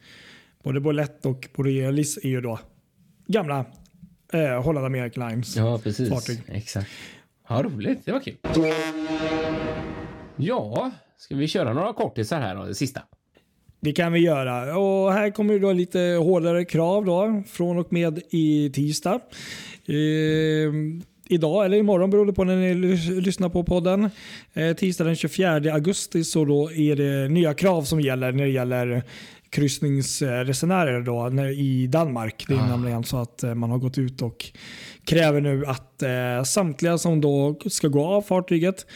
både 0.62 0.80
Bolett 0.80 1.26
och 1.26 1.48
Borealis 1.56 2.16
är 2.22 2.28
ju 2.28 2.40
då 2.40 2.58
gamla 3.26 3.64
eh, 4.32 4.62
Holland 4.62 4.86
American 4.86 5.28
Lines. 5.28 5.56
Ja, 5.56 5.78
precis. 5.84 6.08
fartyg. 6.08 6.38
Exakt. 6.46 6.90
Ja, 7.48 7.62
roligt. 7.62 7.98
Det 8.04 8.12
var 8.12 8.20
kul. 8.20 8.36
Ja, 10.38 10.90
ska 11.18 11.36
vi 11.36 11.48
köra 11.48 11.72
några 11.72 11.92
kortisar 11.92 12.40
här 12.40 12.54
då, 12.56 12.64
det 12.64 12.74
sista? 12.74 13.00
Det 13.80 13.92
kan 13.92 14.12
vi 14.12 14.20
göra. 14.20 14.78
Och 14.78 15.12
här 15.12 15.30
kommer 15.30 15.58
då 15.58 15.72
lite 15.72 15.98
hårdare 15.98 16.64
krav 16.64 17.04
då 17.04 17.42
från 17.46 17.78
och 17.78 17.92
med 17.92 18.20
i 18.30 18.70
tisdag. 18.74 19.20
Eh, 19.86 19.94
idag 21.30 21.64
eller 21.64 21.76
imorgon 21.76 22.10
beroende 22.10 22.32
på 22.32 22.44
när 22.44 22.56
ni 22.56 22.74
lys- 22.74 23.20
lyssnar 23.20 23.48
på 23.48 23.64
podden. 23.64 24.10
Eh, 24.54 24.76
tisdag 24.76 25.04
den 25.04 25.16
24 25.16 25.54
augusti 25.74 26.24
så 26.24 26.44
då 26.44 26.72
är 26.72 26.96
det 26.96 27.28
nya 27.28 27.54
krav 27.54 27.82
som 27.82 28.00
gäller 28.00 28.32
när 28.32 28.44
det 28.44 28.50
gäller 28.50 29.02
kryssningsresenärer 29.50 31.00
då, 31.00 31.28
när, 31.28 31.48
i 31.60 31.86
Danmark. 31.86 32.44
Det 32.48 32.54
är 32.54 32.66
nämligen 32.68 33.04
så 33.04 33.16
att 33.16 33.42
eh, 33.42 33.54
man 33.54 33.70
har 33.70 33.78
gått 33.78 33.98
ut 33.98 34.22
och 34.22 34.44
kräver 35.04 35.40
nu 35.40 35.66
att 35.66 36.02
eh, 36.02 36.42
samtliga 36.44 36.98
som 36.98 37.20
då 37.20 37.56
ska 37.70 37.88
gå 37.88 38.06
av 38.06 38.22
fartyget 38.22 38.86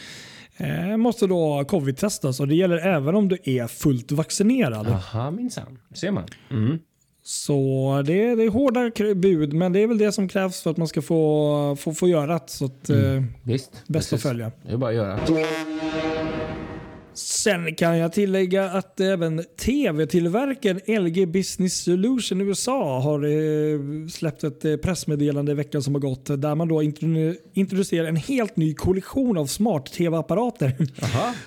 måste 0.97 1.27
då 1.27 1.63
covid-testas 1.67 2.39
och 2.39 2.47
det 2.47 2.55
gäller 2.55 2.77
även 2.77 3.15
om 3.15 3.27
du 3.27 3.37
är 3.43 3.67
fullt 3.67 4.11
vaccinerad. 4.11 4.87
Aha, 4.87 5.31
minsann. 5.31 5.79
ser 5.93 6.11
man. 6.11 6.23
Mm. 6.51 6.79
Så 7.25 8.03
det, 8.05 8.23
är- 8.23 8.35
det 8.35 8.43
är 8.43 8.49
hårda 8.49 8.91
bud, 9.15 9.53
men 9.53 9.73
det 9.73 9.79
är 9.79 9.87
väl 9.87 9.97
det 9.97 10.11
som 10.11 10.27
krävs 10.27 10.61
för 10.61 10.71
att 10.71 10.77
man 10.77 10.87
ska 10.87 11.01
få, 11.01 11.75
få, 11.79 11.93
få 11.93 12.07
göra 12.07 12.33
det. 12.33 12.39
Så 12.45 12.65
att, 12.65 12.89
eh, 12.89 12.97
Visst. 13.43 13.71
bäst 13.71 13.83
att 13.85 13.93
precis. 14.11 14.23
följa. 14.23 14.51
Det 14.65 14.73
är 14.73 14.77
bara 14.77 14.89
att 14.89 14.95
göra. 14.95 15.19
Sen 17.15 17.75
kan 17.75 17.97
jag 17.97 18.13
tillägga 18.13 18.69
att 18.69 18.99
även 18.99 19.43
tv-tillverkaren 19.65 21.05
LG 21.05 21.25
Business 21.25 21.83
Solution 21.83 22.41
i 22.41 22.43
USA 22.43 22.99
har 22.99 23.25
eh, 23.25 23.79
släppt 24.07 24.43
ett 24.43 24.65
eh, 24.65 24.75
pressmeddelande 24.75 25.51
i 25.51 25.55
veckan 25.55 25.83
som 25.83 25.93
har 25.95 26.01
gått 26.01 26.25
där 26.25 26.55
man 26.55 26.67
då 26.67 26.81
introdu- 26.81 27.35
introducerar 27.53 28.07
en 28.07 28.15
helt 28.15 28.55
ny 28.55 28.73
kollektion 28.73 29.37
av 29.37 29.45
smart-tv-apparater. 29.45 30.71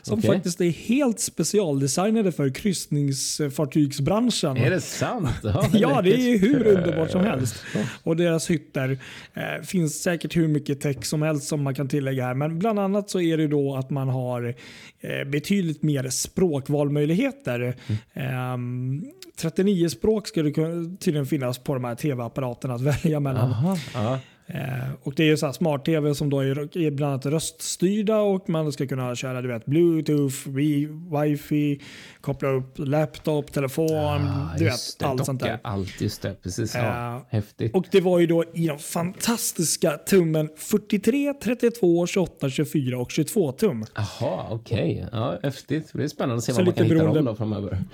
Som 0.03 0.19
okej. 0.19 0.31
faktiskt 0.31 0.61
är 0.61 0.71
helt 0.71 1.21
specialdesignade 1.21 2.33
för 2.33 2.51
kryssningsfartygsbranschen. 2.51 4.57
Är 4.57 4.71
det 4.71 4.81
sant? 4.81 5.29
Ja, 5.73 6.01
det 6.05 6.33
är 6.33 6.39
hur 6.39 6.67
underbart 6.67 7.11
som 7.11 7.25
helst. 7.25 7.55
Och 8.03 8.17
deras 8.17 8.51
hytter 8.51 8.99
eh, 9.35 9.63
finns 9.65 10.03
säkert 10.03 10.37
hur 10.37 10.49
mycket 10.49 10.81
tech 10.81 11.05
som 11.05 11.23
helst 11.23 11.49
som 11.49 11.63
man 11.63 11.75
kan 11.75 11.89
tillägga 11.89 12.25
här. 12.25 12.35
Men 12.35 12.59
bland 12.59 12.79
annat 12.79 13.11
så 13.11 13.21
är 13.21 13.37
det 13.37 13.47
då 13.47 13.77
att 13.77 13.91
man 13.91 14.09
har 14.09 14.55
eh, 15.01 15.25
betydligt 15.31 15.56
mer 15.83 16.09
språkvalmöjligheter. 16.09 17.77
Mm. 18.14 19.03
Eh, 19.05 19.11
39 19.37 19.88
språk 19.88 20.29
ska 20.29 20.42
det 20.42 20.53
tydligen 21.01 21.27
finnas 21.27 21.59
på 21.59 21.75
de 21.75 21.85
här 21.85 21.95
tv-apparaterna 21.95 22.75
att 22.75 22.81
välja 22.81 23.21
mellan. 23.21 23.51
Aha, 23.51 23.77
ja. 23.95 24.21
Eh, 24.49 24.91
och 25.03 25.15
Det 25.15 25.23
är 25.23 25.27
ju 25.27 25.37
så 25.37 25.53
smart-tv 25.53 26.15
som 26.15 26.31
då 26.31 26.41
är, 26.41 26.91
bland 26.91 27.13
annat 27.13 27.27
röststyrda 27.27 28.19
och 28.19 28.49
man 28.49 28.73
ska 28.73 28.87
kunna 28.87 29.15
köra 29.15 29.43
du 29.43 29.49
vet, 29.49 29.67
bluetooth, 29.67 30.49
wi- 30.49 31.23
wifi, 31.23 31.81
koppla 32.21 32.49
upp 32.49 32.73
laptop, 32.79 33.53
telefon, 33.53 33.91
Ah, 33.93 34.55
du 34.59 34.65
vet, 34.65 34.75
det, 34.99 35.05
allt 35.07 35.25
sånt 35.27 35.41
där. 35.43 35.59
Allt, 35.63 36.01
just 36.01 36.23
det. 36.23 36.35
Precis. 36.43 36.75
Ja, 36.75 37.17
Eh, 37.17 37.23
häftigt. 37.29 37.75
Och 37.75 37.85
det 37.91 38.01
var 38.01 38.19
ju 38.19 38.27
då 38.27 38.45
i 38.55 38.67
de 38.67 38.79
fantastiska 38.79 39.91
tummen 39.91 40.49
43, 40.57 41.35
32, 41.35 42.07
28, 42.07 42.51
24 42.51 42.99
och 42.99 43.11
22 43.11 43.53
tum. 43.53 43.85
Jaha, 43.95 44.47
okej. 44.51 45.07
Ja, 45.13 45.39
häftigt. 45.43 45.91
Det 45.93 46.03
är 46.05 46.09
spännande 46.09 46.37
att 46.37 46.45
se 46.45 46.53
Så 46.53 46.57
vad 46.59 46.67
man 46.67 46.75
kan 46.75 46.85
hitta 46.85 46.95
beroende- 46.95 47.19
dem 47.19 47.25
då 47.25 47.35
framöver. 47.35 47.85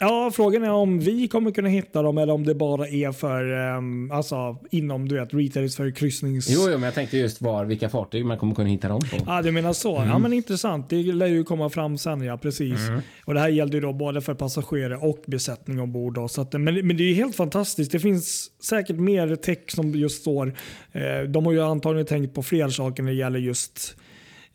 Ja, 0.00 0.30
frågan 0.34 0.64
är 0.64 0.70
om 0.70 1.00
vi 1.00 1.28
kommer 1.28 1.50
kunna 1.50 1.68
hitta 1.68 2.02
dem 2.02 2.18
eller 2.18 2.32
om 2.32 2.44
det 2.44 2.54
bara 2.54 2.88
är 2.88 3.12
för, 3.12 3.74
um, 3.76 4.10
alltså 4.10 4.56
inom 4.70 5.08
du 5.08 5.14
vet, 5.14 5.34
retailers 5.34 5.76
för 5.76 5.90
kryssnings... 5.90 6.50
Jo, 6.50 6.60
jo, 6.64 6.70
men 6.70 6.82
jag 6.82 6.94
tänkte 6.94 7.18
just 7.18 7.42
var, 7.42 7.64
vilka 7.64 7.88
fartyg 7.88 8.24
man 8.24 8.38
kommer 8.38 8.54
kunna 8.54 8.68
hitta 8.68 8.88
dem 8.88 9.00
på. 9.00 9.16
Ja, 9.26 9.42
du 9.42 9.52
menar 9.52 9.72
så. 9.72 9.96
Mm. 9.96 10.08
Ja, 10.08 10.18
men 10.18 10.32
intressant. 10.32 10.90
Det 10.90 11.02
lär 11.02 11.26
ju 11.26 11.44
komma 11.44 11.70
fram 11.70 11.98
sen, 11.98 12.20
ja. 12.20 12.38
Precis. 12.38 12.78
Och 13.24 13.34
det 13.34 13.40
här 13.40 13.48
gällde 13.48 13.76
ju 13.76 13.80
då 13.80 13.92
både 13.92 14.20
för 14.20 14.34
passagerare 14.34 14.96
och 14.96 15.22
besättning 15.26 15.80
ombord. 15.80 16.14
Då, 16.14 16.28
så 16.28 16.40
att, 16.40 16.52
men, 16.52 16.64
men 16.64 16.96
det 16.96 17.02
är 17.02 17.08
ju 17.08 17.14
helt 17.14 17.36
fantastiskt. 17.36 17.92
Det 17.92 18.00
finns 18.00 18.50
säkert 18.62 18.96
mer 18.96 19.36
tech 19.36 19.58
som 19.68 19.94
just 19.94 20.20
står. 20.20 20.54
Eh, 20.92 21.22
de 21.28 21.46
har 21.46 21.52
ju 21.52 21.62
antagligen 21.62 22.06
tänkt 22.06 22.34
på 22.34 22.42
fler 22.42 22.68
saker 22.68 23.02
när 23.02 23.10
det 23.10 23.18
gäller 23.18 23.38
just 23.38 23.96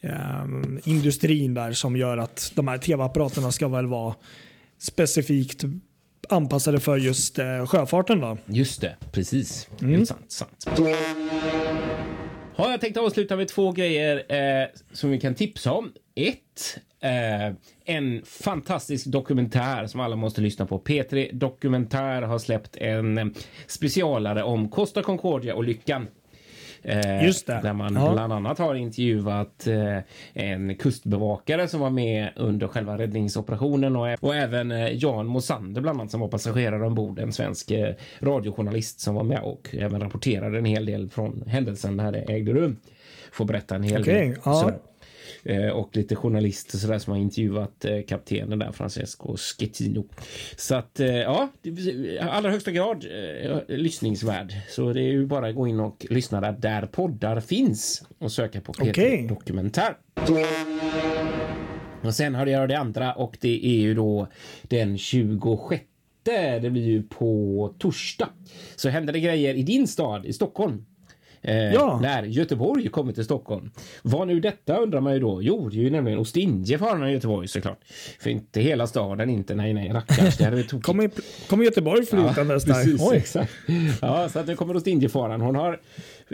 eh, 0.02 0.46
industrin 0.84 1.54
där 1.54 1.72
som 1.72 1.98
gör 1.98 2.18
att 2.18 2.52
de 2.56 2.68
här 2.68 2.78
tv-apparaterna 2.78 3.52
ska 3.52 3.68
väl 3.68 3.88
vara 3.88 4.14
specifikt 4.78 5.64
anpassade 6.30 6.80
för 6.80 6.98
just 6.98 7.40
eh, 7.40 7.66
sjöfarten. 7.66 8.20
Då. 8.20 8.38
Just 8.46 8.82
det, 8.82 8.96
precis. 9.12 9.70
Mm. 9.82 9.94
Helt 9.94 10.08
sant, 10.08 10.32
sant. 10.32 10.68
Har 12.56 12.72
jag 12.72 12.82
tänkt 12.82 12.98
avsluta 12.98 13.36
med 13.36 13.48
två 13.48 13.72
grejer 13.72 14.24
eh, 14.62 14.68
som 14.92 15.10
vi 15.10 15.20
kan 15.20 15.36
tipsa 15.36 15.72
om. 15.72 15.92
Ett, 16.16 16.78
eh, 17.00 17.56
en 17.86 18.22
fantastisk 18.26 19.06
dokumentär 19.06 19.88
som 19.88 20.00
alla 20.00 20.16
måste 20.16 20.42
lyssna 20.42 20.66
på. 20.66 20.80
P3 20.80 21.34
Dokumentär 21.34 22.22
har 22.22 22.40
släppt 22.40 22.76
en 22.76 23.18
eh, 23.18 23.26
specialare 23.68 24.44
om 24.44 24.70
Costa 24.70 25.02
Concordia-olyckan. 25.02 26.08
Eh, 26.84 27.26
Just 27.26 27.48
det. 27.48 27.60
Där 27.64 27.74
man 27.74 27.94
Ja. 27.96 28.14
bland 28.14 28.34
annat 28.34 28.60
har 28.60 28.76
intervjuat 28.76 29.68
eh, 29.68 29.98
en 30.34 30.76
kustbevakare 30.76 31.68
som 31.68 31.80
var 31.80 31.90
med 31.90 32.30
under 32.36 32.68
själva 32.68 32.98
räddningsoperationen 32.98 33.96
och, 33.96 34.08
och 34.24 34.36
även 34.36 34.72
eh, 34.72 34.88
Jan 34.94 35.26
Mosander 35.28 35.82
bland 35.82 36.00
annat 36.00 36.12
som 36.12 36.20
var 36.22 36.28
passagerare 36.28 36.86
ombord. 36.86 37.20
En 37.20 37.34
svensk 37.34 37.72
eh, 37.72 37.94
radiojournalist 38.20 39.00
som 39.00 39.16
var 39.16 39.24
med 39.24 39.40
och 39.40 39.70
även 39.80 40.02
rapporterade 40.02 40.58
en 40.58 40.66
hel 40.66 40.86
del 40.86 41.10
från 41.10 41.44
händelsen 41.48 41.98
när 41.98 42.12
det 42.12 42.20
ägde 42.20 42.54
rum. 42.54 42.78
Får 43.32 43.46
berätta 43.46 43.76
en 43.76 43.84
hel 43.84 44.02
Okej, 44.02 44.28
del. 44.30 44.38
ja. 44.46 44.54
sådär. 44.54 44.78
Eh, 45.44 45.70
och 45.70 45.98
lite 45.98 46.16
journalister 46.16 46.78
sådär 46.78 47.00
som 47.00 47.14
har 47.14 47.20
intervjuat 47.20 47.86
eh, 47.86 48.02
kaptenen 48.08 48.60
där, 48.60 48.72
Francesco 48.72 49.38
Schettino. 49.38 50.06
Så 50.56 50.76
att 50.76 51.00
eh, 51.00 51.08
ja, 51.08 51.50
allra 52.22 52.52
högsta 52.52 52.72
grad 52.72 53.06
lyssningsvärd. 53.68 54.54
Så 54.70 54.94
det 54.94 55.02
är 55.02 55.12
ju 55.12 55.26
bara 55.26 55.48
att 55.48 55.56
gå 55.56 55.68
in 55.68 55.80
och 55.80 56.06
lyssna 56.10 56.42
där, 56.42 56.52
där 56.52 56.86
poddar 56.86 57.40
finns 57.40 58.04
och 58.18 58.32
söka 58.32 58.62
på 58.62 58.74
P3 58.74 58.90
Okej. 58.90 59.28
Dokumentär. 59.28 59.98
Och 62.04 62.16
sen 62.16 62.36
har 62.36 62.46
göra 62.48 62.68
det 62.68 62.80
andra 62.80 63.14
och 63.14 63.38
det 63.42 63.66
är 63.66 63.80
ju 63.80 63.94
då 63.94 64.28
den 64.62 64.98
26. 64.98 65.84
Det 66.24 66.72
blir 66.72 66.84
ju 66.84 67.04
på 67.04 67.74
torsdag. 67.80 68.30
Så 68.76 68.90
händer 68.90 69.14
det 69.14 69.20
grejer 69.20 69.54
i 69.54 69.64
din 69.64 69.88
stad, 69.88 70.26
i 70.26 70.34
Stockholm. 70.34 70.86
Eh, 71.44 71.74
Ja. 71.74 72.00
När 72.02 72.24
Göteborg 72.24 72.88
kommer 72.88 73.14
till 73.14 73.24
Stockholm. 73.26 73.72
Vad 74.02 74.28
nu 74.28 74.40
detta 74.40 74.78
undrar 74.78 75.02
man 75.02 75.14
ju 75.14 75.20
då? 75.20 75.42
Jo, 75.42 75.70
det 75.70 75.78
är 75.78 75.82
ju 75.82 75.90
nämligen 75.90 76.20
Ostindje 76.20 76.78
faran 76.78 77.08
i 77.10 77.12
Göteborg 77.12 77.48
såklart. 77.48 77.80
För 78.20 78.30
inte 78.30 78.62
hela 78.62 78.88
staden, 78.88 79.30
inte 79.30 79.56
nej 79.56 79.74
nej 79.74 79.90
rackars. 79.90 80.38
Det 80.38 80.44
hade. 80.46 80.64
Kommer 80.64 81.10
kom 81.48 81.64
Göteborg 81.64 82.06
flytandes 82.06 82.64
där. 82.64 82.74
precis, 82.74 83.02
Oj. 83.02 83.18
exakt. 83.18 83.52
Ja, 84.02 84.30
så 84.30 84.40
att 84.40 84.48
det 84.48 84.56
kommer 84.56 84.76
Ostindjefaran. 84.76 85.42
Hon 85.42 85.56
har, 85.56 85.80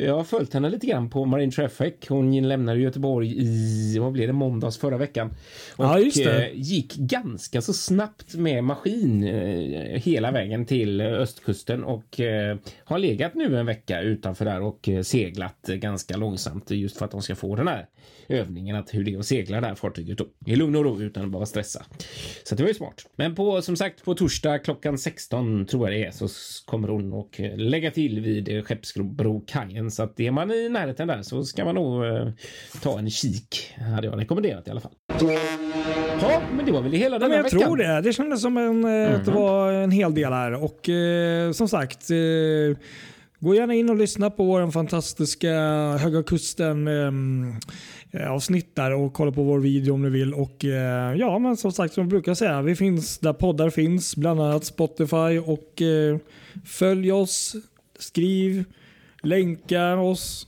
jag 0.02 0.16
har 0.16 0.24
följt 0.24 0.54
henne 0.54 0.70
lite 0.70 0.88
grann 0.88 1.10
på 1.10 1.26
Marine 1.26 1.52
Traffic. 1.52 1.94
Hon 2.10 2.48
lämnade 2.48 2.80
Göteborg 2.80 3.34
i, 3.38 3.98
vad 4.00 4.12
blev 4.12 4.28
det, 4.28 4.34
måndags 4.34 4.78
förra 4.78 4.98
veckan. 4.98 5.34
Och 5.76 5.86
Ja, 5.86 6.00
eh, 6.00 6.48
gick 6.54 6.96
ganska 6.96 7.62
så 7.62 7.74
snabbt 7.74 8.36
med 8.36 8.64
maskin 8.64 9.24
eh, 9.24 10.02
hela 10.02 10.32
vägen 10.32 10.66
till 10.66 11.02
östkusten 11.02 11.84
och 11.84 12.20
eh, 12.20 12.58
har 12.84 13.00
legat 13.00 13.36
nu 13.36 13.58
en 13.58 13.66
vecka 13.66 14.02
utanför 14.02 14.46
där 14.46 14.62
och 14.62 14.90
seglat 15.04 15.62
ganska 15.62 16.18
långsamt 16.18 16.72
just 16.72 16.98
för 16.98 17.06
att 17.06 17.12
de 17.12 17.22
ska 17.22 17.36
få 17.36 17.56
den 17.56 17.68
här 17.68 17.86
övningen 18.30 18.76
att 18.76 18.94
hur 18.94 19.04
det 19.04 19.14
är 19.14 19.20
att 19.20 19.26
segla 19.26 19.62
det 19.62 19.68
här 19.68 19.76
fartyget 19.76 20.18
då. 20.18 20.28
I 20.46 20.56
lugn 20.56 20.76
och 20.76 20.84
ro 20.84 21.02
utan 21.02 21.26
att 21.26 21.32
bara 21.32 21.46
stressa. 21.46 21.86
Så 22.44 22.56
det 22.56 22.64
var 22.64 22.68
ju 22.68 22.74
smart. 22.74 23.06
Men 23.16 23.36
på 23.36 23.62
som 23.62 23.76
sagt 23.76 24.04
på 24.04 24.16
torsdag 24.16 24.60
klockan 24.60 24.98
16 24.98 25.66
tror 25.66 25.90
jag 25.90 26.00
det 26.00 26.06
är 26.06 26.12
så 26.12 26.28
kommer 26.66 26.88
hon 26.88 27.14
och 27.14 27.40
lägga 27.56 27.92
till 27.92 28.20
vid 28.20 28.50
eh, 28.50 28.64
Så 29.92 30.04
att 30.04 30.20
är 30.20 30.32
man 30.32 30.52
i 30.52 30.70
närheten 30.70 31.08
där 31.08 31.22
så 31.22 31.44
ska 31.44 31.66
man 31.66 31.76
nog 31.76 32.06
eh, 32.06 32.28
ta 32.82 33.00
en 33.00 33.10
kik. 33.10 33.74
Hade 33.96 34.08
jag 34.08 34.20
rekommenderat 34.20 34.68
i 34.68 34.72
alla 34.72 34.82
fall. 34.82 34.92
Ja, 36.22 36.42
men 36.56 36.66
det 36.66 36.72
var 36.72 36.82
väl 36.82 36.92
det 36.92 36.98
hela 36.98 37.16
Ja, 37.16 37.20
denna 37.20 37.30
men 37.30 37.38
jag 37.38 37.44
veckan. 37.44 37.60
tror 37.60 37.78
det. 37.78 38.02
Det 38.02 38.14
kändes 38.14 38.42
som 38.42 38.58
en, 38.58 38.86
eh, 38.86 39.16
att 39.16 39.26
det 39.26 39.32
var 39.32 39.72
en 39.72 39.92
hel 39.92 40.14
del 40.16 40.34
här. 40.34 40.64
Och 40.64 40.90
eh, 40.90 41.52
som 41.52 41.68
sagt, 41.70 42.10
eh, 42.12 42.78
gå 43.40 43.56
gärna 43.56 43.74
in 43.74 43.90
och 43.90 43.96
lyssna 43.96 44.30
på 44.30 44.44
vår 44.44 44.72
fantastiska 44.72 45.52
Höga 45.98 46.24
Kusten 46.24 46.88
eh, 46.88 48.32
avsnitt 48.32 48.76
där 48.76 48.94
och 48.94 49.14
kolla 49.14 49.32
på 49.32 49.44
vår 49.44 49.60
video 49.60 49.94
om 49.94 50.02
ni 50.02 50.10
vill. 50.10 50.34
Och 50.34 50.66
eh, 50.66 51.16
ja, 51.16 51.40
men 51.40 51.58
som 51.58 51.72
sagt 51.72 51.94
som 51.94 52.02
jag 52.02 52.10
brukar 52.10 52.34
säga, 52.34 52.62
vi 52.62 52.76
finns 52.76 53.18
där 53.20 53.34
poddar 53.34 53.70
finns, 53.70 54.16
bland 54.16 54.42
annat 54.42 54.66
Spotify. 54.66 55.40
Och 55.46 55.82
eh, 55.82 56.18
följ 56.66 57.12
oss, 57.12 57.56
skriv, 58.00 58.64
länka 59.22 59.96
oss. 59.96 60.48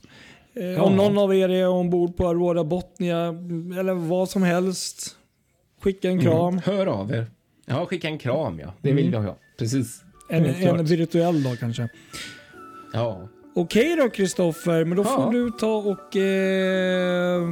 Eh, 0.54 0.82
Om 0.84 0.92
Ja. 0.92 0.96
någon 0.96 1.18
av 1.18 1.34
er 1.34 1.48
är 1.48 1.68
ombord 1.68 2.16
på 2.16 2.28
Aurora 2.28 2.64
Botnia 2.64 3.18
eller 3.78 3.92
vad 3.94 4.28
som 4.28 4.42
helst. 4.42 5.16
Skicka 5.82 6.08
en 6.08 6.20
kram. 6.20 6.58
Hör 6.58 6.86
av 6.86 7.12
er. 7.12 7.26
Ja, 7.66 7.86
skicka 7.86 8.08
en 8.08 8.18
kram 8.18 8.58
ja. 8.60 8.74
Det 8.80 8.92
vill 8.92 9.12
jag 9.12 9.20
ha. 9.22 9.36
Precis. 9.58 10.02
En, 10.28 10.44
en 10.44 10.84
virtuell 10.84 11.42
då 11.42 11.56
kanske. 11.56 11.88
Ja. 12.92 13.28
Okej 13.54 13.96
då 13.96 14.10
Kristoffer, 14.10 14.84
men 14.84 14.96
då 14.96 15.02
Ja. 15.02 15.16
får 15.24 15.32
du 15.32 15.50
ta 15.50 15.74
och 15.76 16.16
eh, 16.16 17.42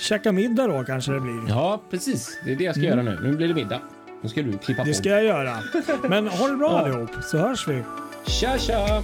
käka 0.00 0.32
middag 0.32 0.66
då 0.66 0.84
kanske 0.84 1.12
det 1.12 1.20
blir. 1.20 1.40
ja, 1.48 1.82
precis. 1.90 2.40
Det 2.44 2.52
är 2.52 2.56
det 2.56 2.64
jag 2.64 2.74
ska 2.74 2.84
göra 2.84 3.02
nu. 3.02 3.18
Nu 3.22 3.32
blir 3.36 3.48
det 3.48 3.54
middag. 3.54 3.80
Nu 4.22 4.28
ska 4.28 4.42
du 4.42 4.58
klippa 4.58 4.84
Det 4.84 4.90
på. 4.90 4.94
ska 4.94 5.08
jag 5.08 5.24
göra. 5.24 5.56
Men 6.08 6.28
ha 6.28 6.48
det 6.48 6.56
bra 6.56 6.70
Ja. 6.72 6.78
allihop 6.80 7.10
så 7.24 7.38
hörs 7.38 7.68
vi. 7.68 7.82
Tja, 8.26 8.58
tja! 8.58 9.02